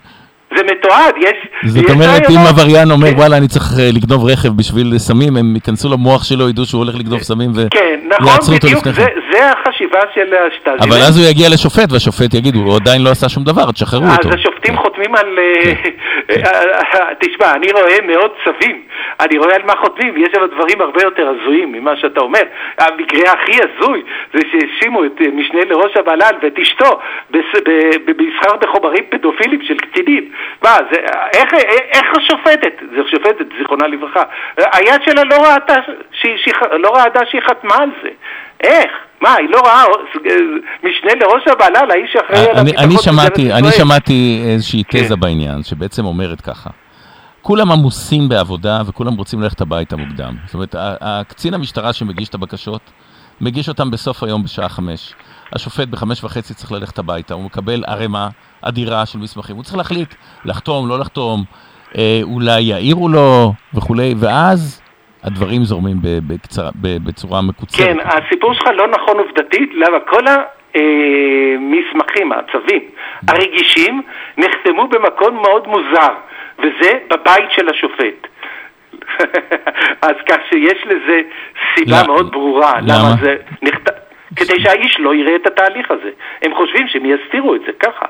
[0.56, 1.38] זה מתועד, יש...
[1.64, 2.36] זאת יש אומרת, אם.
[2.48, 3.16] עבריין אומר, כן.
[3.16, 6.94] וואלה, אני צריך אה, לגנוב רכב בשביל סמים, הם ייכנסו למוח שלו, ידעו שהוא הולך
[7.00, 9.20] לגנוב סמים כן, נכון, ויעצרו אותו בדיוק, לפני זה, כן.
[9.32, 10.88] זה החשיבה של השטאזי.
[10.88, 14.28] אבל אז הוא יגיע לשופט, והשופט יגיד, הוא עדיין לא עשה שום דבר, תשחררו אותו.
[14.28, 15.38] אז השופטים חותמים על...
[15.64, 15.92] כן.
[16.30, 18.82] אה, אה, תשמע, אני רואה מאות צווים,
[19.20, 22.42] אני רואה על מה חותמים, יש שם דברים הרבה יותר הזויים ממה שאתה אומר.
[22.78, 24.02] המקרה הכי הזוי
[24.34, 27.00] זה שהאשימו את אה, משנה לראש המל"ל ואת אשתו
[28.04, 30.30] במסחר בחומרים פדופילים של קטינים.
[30.62, 30.98] מה, זה...
[31.32, 31.54] איך,
[31.92, 34.22] איך השופטת, זו שופטת, זיכרונה לברכה,
[34.56, 35.74] היד שלה לא ראתה
[36.12, 38.08] שהיא, שהיא, לא ראתה שהיא חתמה על זה.
[38.62, 38.90] איך?
[39.20, 39.84] מה, היא לא ראה
[40.82, 43.70] משנה לראש המל"ל, האיש שאחראי על אני, הביטחון אני שמעתי, אני?
[43.70, 44.98] שמעתי איזושהי כן.
[44.98, 46.70] תזה בעניין, שבעצם אומרת ככה.
[47.42, 50.34] כולם עמוסים בעבודה וכולם רוצים ללכת הביתה מוקדם.
[50.44, 52.80] זאת אומרת, הקצין המשטרה שמגיש את הבקשות,
[53.40, 55.14] מגיש אותם בסוף היום בשעה חמש.
[55.52, 58.28] השופט בחמש וחצי צריך ללכת הביתה, הוא מקבל ערימה
[58.62, 59.56] אדירה של מסמכים.
[59.56, 61.44] הוא צריך להחליט, לחתום, לא לחתום,
[61.98, 64.82] אה, אולי יעירו לו וכולי, ואז
[65.24, 67.86] הדברים זורמים בקצרה, בצורה מקוצרת.
[67.86, 70.24] כן, הסיפור שלך לא נכון עובדתית, למה כל
[70.74, 72.82] המסמכים, הצווים
[73.28, 74.02] הרגישים,
[74.38, 76.12] נחתמו במקום מאוד מוזר,
[76.58, 78.26] וזה בבית של השופט.
[80.08, 81.20] אז כך שיש לזה
[81.74, 82.02] סיבה?
[82.06, 82.98] מאוד ברורה, למה?
[82.98, 83.92] למה זה נכתב,
[84.36, 86.10] כדי שהאיש לא יראה את התהליך הזה.
[86.42, 88.06] הם חושבים שהם יסתירו את זה ככה.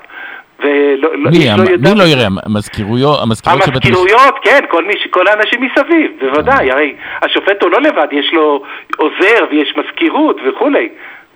[0.59, 2.27] ולא, לא, מי, לא מי לא יראה?
[2.45, 3.47] המזכירויות, המשפט?
[3.47, 8.63] המזכירויות, כן, כל, מי, כל האנשים מסביב, בוודאי, הרי השופט הוא לא לבד, יש לו
[8.97, 10.89] עוזר ויש מזכירות וכולי.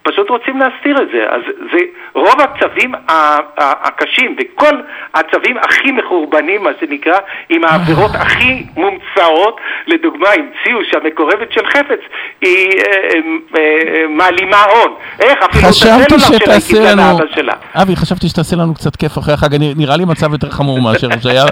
[0.07, 1.23] פשוט רוצים להסתיר את זה.
[1.29, 1.41] אז
[1.71, 1.79] זה
[2.13, 2.91] רוב הצווים
[3.57, 4.75] הקשים וכל
[5.13, 7.17] הצווים הכי מחורבנים, מה שנקרא,
[7.49, 11.99] עם העבירות הכי מומצאות, לדוגמה, המציאו שהמקורבת של חפץ
[12.41, 12.83] היא אה,
[13.55, 14.93] אה, אה, מעלימה הון.
[15.19, 15.39] איך?
[15.43, 17.53] אפילו את הסלולר שלה היא קיבלה לנו, מאבא שלה.
[17.75, 21.45] אבי, חשבתי שתעשה לנו קצת כיף אחרי החג, נראה לי מצב יותר חמור מאשר שהיה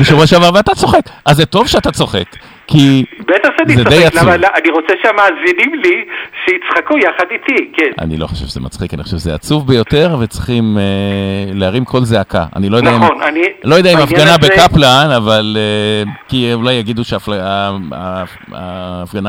[0.00, 1.04] בשבוע שעבר, ואתה צוחק.
[1.26, 2.26] אז זה טוב שאתה צוחק,
[2.66, 4.22] כי בטח שאני זה די עצוב.
[4.28, 4.34] למה?
[4.34, 6.04] אני רוצה שהמאזינים לי
[6.44, 7.90] שיצחקו יחד איתי, כן.
[8.00, 10.82] אני לא חושב שזה מצחיק, אני חושב שזה עצוב ביותר, וצריכים אה,
[11.54, 12.44] להרים קול זעקה.
[12.56, 12.96] אני לא יודע אם...
[13.04, 13.42] נכון, אני...
[13.64, 15.56] לא יודע אם הפגנה הזה- בקפלן, אבל...
[15.58, 18.24] אה, כי אולי יגידו שההפגנה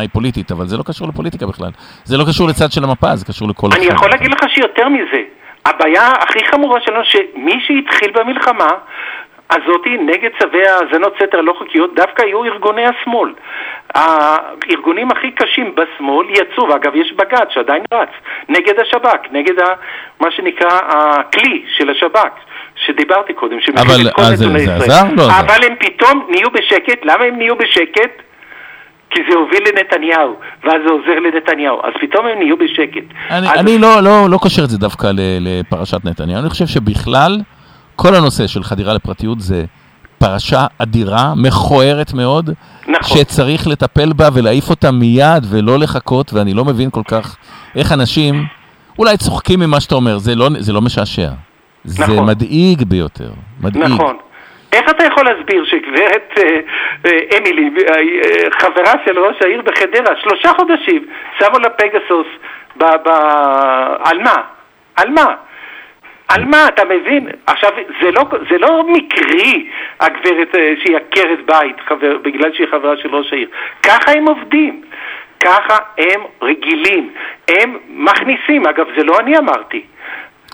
[0.02, 1.70] היא פוליטית, אבל זה לא קשור לפוליטיקה בכלל.
[2.04, 5.22] זה לא קשור לצד של המפה, זה קשור לכל אני יכול להגיד לך שיותר מזה,
[5.66, 8.68] הבעיה הכי חמורה שלנו, שמי שהתחיל במלחמה
[9.54, 13.34] הזאתי נגד צווי האזנות סתר הלא חוקיות, דווקא היו ארגוני השמאל.
[13.96, 18.10] הארגונים הכי קשים בשמאל יצאו, ואגב יש בג"ץ שעדיין רץ,
[18.50, 19.66] נגד השב"כ, נגד ה,
[20.20, 22.30] מה שנקרא הכלי של השב"כ.
[22.86, 24.92] שדיברתי קודם, שמכיל אבל, את כל אז זה- נתוני זה ישראל.
[24.92, 25.04] עזר?
[25.16, 25.40] לא עזר.
[25.40, 28.22] אבל הם פתאום נהיו בשקט, למה הם נהיו בשקט?
[29.10, 33.04] כי זה הוביל לנתניהו, ואז זה עוזר לנתניהו, אז פתאום הם נהיו בשקט.
[33.30, 35.08] אני, אז- אני לא, לא, לא קושר את זה דווקא
[35.42, 37.38] לפרשת נתניהו, אני חושב שבכלל,
[37.96, 39.66] כל הנושא של חדירה לפרטיות זה
[40.18, 42.50] פרשה אדירה, מכוערת מאוד,
[42.88, 43.18] נכון.
[43.18, 47.38] שצריך לטפל בה ולהעיף אותה מיד ולא לחכות, ואני לא מבין כל כך
[47.76, 48.46] איך אנשים
[49.00, 51.30] אולי צוחקים ממה שאתה אומר, זה לא, זה לא משעשע.
[51.84, 52.26] זה נכון.
[52.26, 53.30] מדאיג ביותר,
[53.62, 53.84] מדאיג.
[53.84, 54.18] נכון.
[54.74, 56.44] איך אתה יכול להסביר שגברת אה,
[57.06, 61.06] אה, אמילי, אה, אה, חברה של ראש העיר בחדרה, שלושה חודשים
[61.40, 62.28] שמו לה פגסוס
[62.78, 63.10] ב, ב,
[64.04, 64.36] על מה?
[64.96, 65.36] על מה?
[66.34, 67.28] על מה, אתה מבין?
[67.46, 67.70] עכשיו,
[68.02, 69.70] זה לא, זה לא מקרי,
[70.00, 73.48] הגברת אה, שהיא עקרת בית, חבר, בגלל שהיא חברה של ראש העיר.
[73.84, 74.82] ככה הם עובדים.
[75.40, 77.10] ככה הם רגילים.
[77.50, 79.82] הם מכניסים, אגב, זה לא אני אמרתי.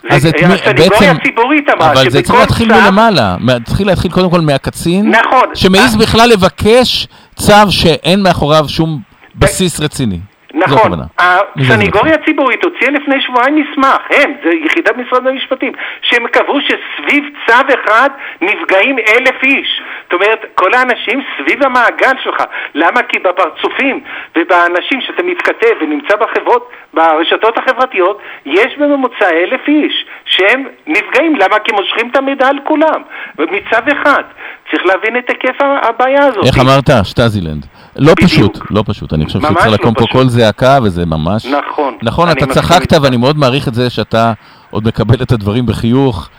[0.09, 4.11] אז את מי, הסניגוריה בעצם, הציבורית אמרה אבל זה צריך להתחיל צו- מלמעלה, צריך להתחיל
[4.11, 5.55] קודם כל מהקצין, נכון.
[5.55, 8.99] שמעז בכלל לבקש צו שאין מאחוריו שום
[9.35, 10.19] בסיס רציני.
[10.53, 15.71] נכון, הסניגוריה הציבורית הוציאה לפני שבועיים מסמך, הם, זה יחידת משרד המשפטים,
[16.01, 18.09] שהם קבעו שסביב צו אחד
[18.41, 19.81] נפגעים אלף איש.
[20.03, 22.43] זאת אומרת, כל האנשים סביב המעגל שלך.
[22.75, 23.03] למה?
[23.03, 23.99] כי בפרצופים
[24.35, 31.35] ובאנשים שאתה מתכתב ונמצא בחברות, ברשתות החברתיות, יש בממוצע אלף איש שהם נפגעים.
[31.35, 31.59] למה?
[31.59, 33.01] כי מושכים את המידע על כולם,
[33.39, 34.23] מצד אחד.
[34.71, 36.45] צריך להבין את היקף הבעיה הזאת.
[36.45, 37.05] איך אמרת?
[37.05, 37.65] שטזילנד.
[37.95, 38.29] לא בדיוק.
[38.29, 39.13] פשוט, לא פשוט.
[39.13, 40.11] אני חושב שצריך לא לקום פה פשוט.
[40.11, 41.45] קול זעקה, וזה ממש...
[41.45, 41.97] נכון.
[42.03, 42.93] נכון, אתה צחקת.
[43.01, 44.33] ואני מאוד מעריך את זה שאתה
[44.71, 46.29] עוד מקבל את הדברים בחיוך,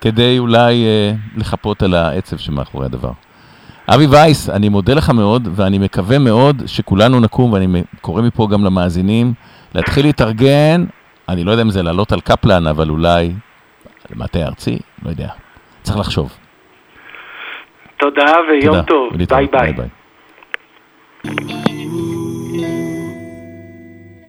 [0.00, 3.10] כדי אולי אה, לחפות על העצב שמאחורי הדבר.
[3.88, 8.64] אבי וייס, אני מודה לך מאוד, ואני מקווה מאוד שכולנו נקום, ואני קורא מפה גם
[8.64, 9.32] למאזינים,
[9.74, 10.84] להתחיל להתארגן,
[11.28, 13.32] אני לא יודע אם זה לעלות על קפלן, אבל אולי
[14.10, 15.28] למטה ארצי, לא יודע.
[15.82, 16.32] צריך לחשוב.
[17.96, 18.82] תודה ויום תודה.
[18.82, 19.08] טוב.
[19.14, 19.50] ולהתראות.
[19.50, 19.72] ביי ביי.
[19.72, 19.88] ביי.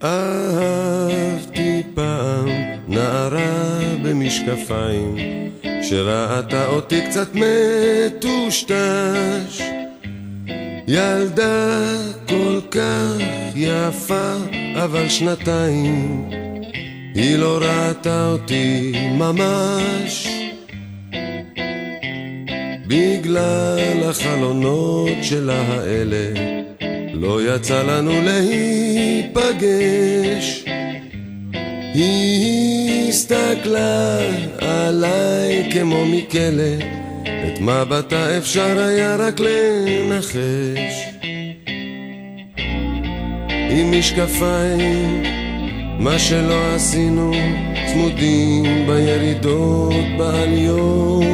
[0.04, 2.50] אהבתי פעם
[2.88, 5.16] נערה במשקפיים
[5.82, 7.28] שראתה אותי קצת
[8.16, 8.76] מטושטש.
[10.88, 11.82] ילדה
[12.28, 13.18] כל כך
[13.56, 14.34] יפה
[14.84, 16.30] אבל שנתיים
[17.16, 20.28] היא לא ראתה אותי ממש.
[22.88, 26.34] בגלל החלונות שלה האלה
[27.22, 29.46] לא יצא לנו להיפגש.
[31.94, 34.20] היא הסתכלה
[34.60, 36.86] עליי כמו מכלא
[37.26, 41.06] את מבטה אפשר היה רק לנחש.
[43.70, 45.24] עם משקפיים
[46.00, 47.32] מה שלא עשינו
[47.94, 51.26] צמודים בירידות בעליות.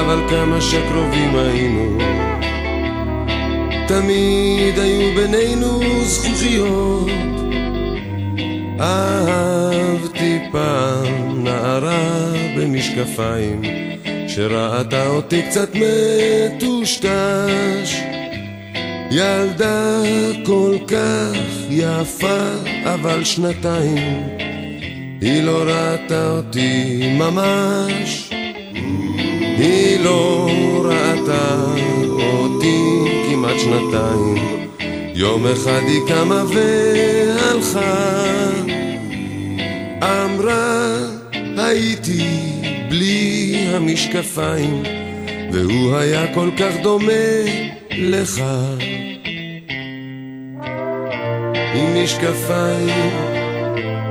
[0.00, 1.98] אבל כמה שקרובים היינו
[3.88, 7.10] תמיד היו בינינו זכוכיות.
[8.80, 13.62] אהבתי פעם נערה במשקפיים
[14.28, 15.70] שראתה אותי קצת
[16.54, 17.02] מטושטש.
[19.10, 20.02] ילדה
[20.46, 21.38] כל כך
[21.70, 22.48] יפה
[22.84, 24.22] אבל שנתיים
[25.20, 28.30] היא לא ראתה אותי ממש.
[29.58, 30.50] היא לא
[30.84, 31.64] ראתה
[32.10, 32.91] אותי
[33.42, 34.68] כמעט שנתיים.
[35.14, 38.20] יום אחד היא קמה והלכה
[40.02, 40.98] אמרה
[41.56, 42.22] הייתי
[42.88, 44.82] בלי המשקפיים
[45.52, 47.12] והוא היה כל כך דומה
[47.90, 48.42] לך.
[51.74, 53.10] עם משקפיים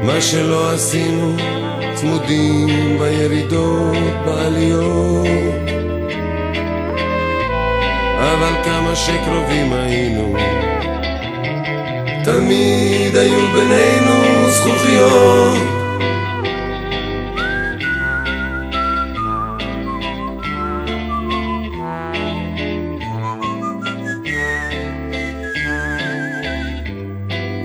[0.03, 1.35] מה שלא עשינו
[1.95, 5.27] צמודים בירידות בעליות
[8.21, 10.35] אבל כמה שקרובים היינו.
[12.23, 15.81] תמיד היו בינינו זכוכיות.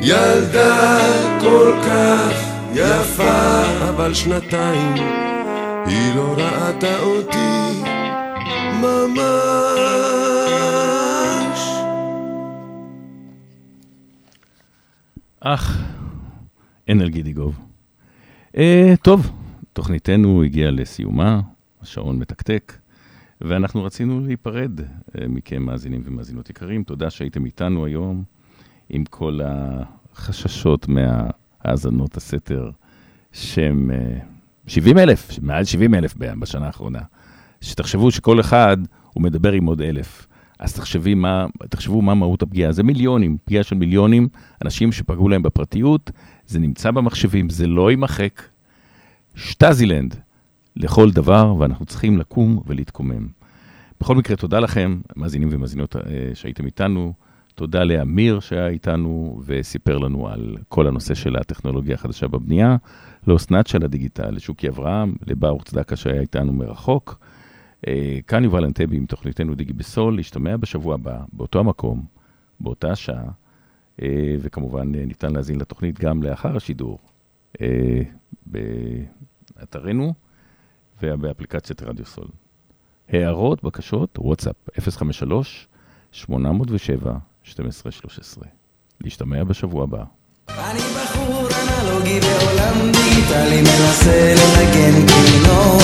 [0.06, 0.98] ילדה
[1.40, 2.32] כל כך
[2.74, 4.94] יפה אבל שנתיים
[5.86, 7.82] היא לא ראתה אותי
[8.72, 10.15] ממש
[15.48, 15.78] אך,
[16.88, 17.58] אין על גידיגוב.
[18.56, 19.30] אה, טוב,
[19.72, 21.40] תוכניתנו הגיעה לסיומה,
[21.82, 22.72] השעון מתקתק,
[23.40, 26.84] ואנחנו רצינו להיפרד אה, מכם, מאזינים ומאזינות יקרים.
[26.84, 28.24] תודה שהייתם איתנו היום
[28.88, 32.70] עם כל החששות מהאזנות הסתר,
[33.32, 34.18] שהם אה,
[34.66, 37.00] 70 אלף, מעל 70 אלף בשנה האחרונה.
[37.60, 38.76] שתחשבו שכל אחד
[39.12, 40.26] הוא מדבר עם עוד אלף.
[40.58, 42.72] אז תחשבי מה, תחשבו מה מהות הפגיעה.
[42.72, 44.28] זה מיליונים, פגיעה של מיליונים,
[44.64, 46.10] אנשים שפגעו להם בפרטיות,
[46.46, 48.42] זה נמצא במחשבים, זה לא יימחק.
[49.34, 50.14] שטזילנד
[50.76, 53.28] לכל דבר, ואנחנו צריכים לקום ולהתקומם.
[54.00, 56.00] בכל מקרה, תודה לכם, מאזינים ומאזינות אה,
[56.34, 57.12] שהייתם איתנו.
[57.54, 62.76] תודה לאמיר שהיה איתנו וסיפר לנו על כל הנושא של הטכנולוגיה החדשה בבנייה,
[63.26, 67.18] לאסנת של הדיגיטל, לשוקי אברהם, לברוך צדקה שהיה איתנו מרחוק.
[67.86, 72.04] אה, כאן יובל אנטבי עם תוכניתנו דיגי בסול, להשתמע בשבוע הבא, באותו המקום,
[72.60, 73.30] באותה שעה,
[74.02, 76.98] אה, וכמובן אה, ניתן להזין לתוכנית גם לאחר השידור
[78.46, 80.14] באתרנו
[81.02, 82.28] ובאפליקציית רדיו סול.
[83.08, 84.56] הערות, בקשות, וואטסאפ,
[86.12, 86.24] 053-807-1213.
[89.00, 90.04] להשתמע בשבוע הבא.
[90.58, 91.48] אני בחור
[91.82, 95.80] אנלוגי בעולם דיגיטלי מנסה לנגן כינור.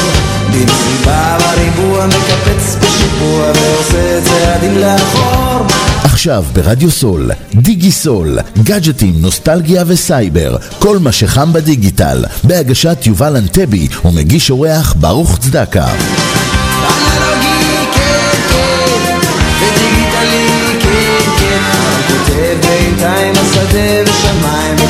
[0.51, 5.67] במסיבה בריבוע מקפץ בשיפוע ועושה צעדים לאחור.
[6.05, 13.89] עכשיו ברדיו סול, דיגי סול, גאדג'טים, נוסטלגיה וסייבר, כל מה שחם בדיגיטל, בהגשת יובל אנטבי
[14.05, 15.87] ומגיש אורח ברוך צדקה.
[15.87, 19.19] אנלוגי, כן, כן,
[19.61, 20.47] ודיגיטלי,
[20.81, 23.35] כן, כן, אבל כותב בינתיים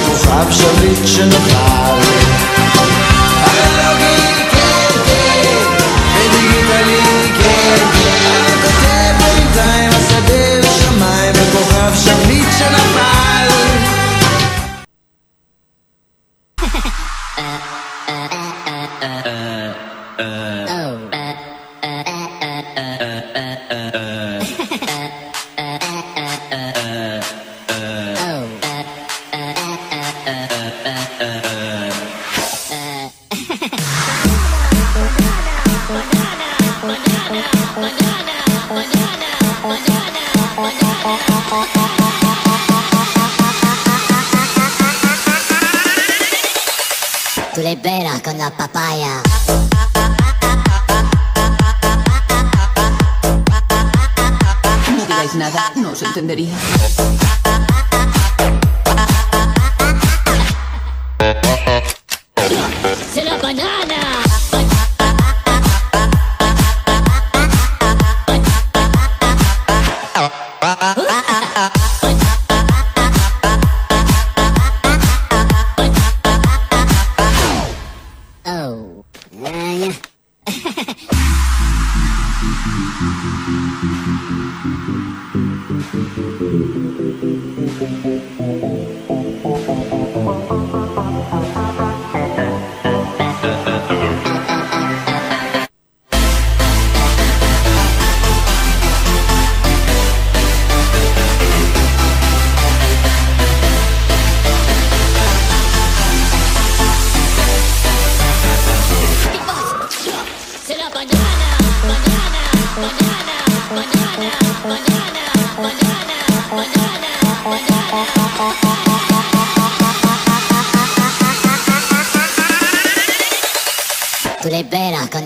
[0.02, 2.11] השדה ושמיים וכוכב שביט שנפל.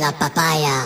[0.07, 0.86] 啊爸爸呀。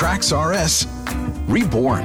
[0.00, 0.86] Trax RS.
[1.46, 2.04] Reborn.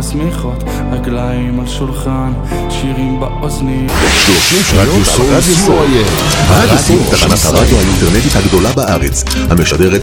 [0.00, 2.32] השמיכות, רגליים על שולחן,
[2.80, 3.86] שירים באוזניים.
[3.88, 5.76] 30 שניות על רדיו סול.
[6.50, 9.98] רדיו סול, תחנת הרדיו האינטרנטית הגדולה בארץ, המשדרת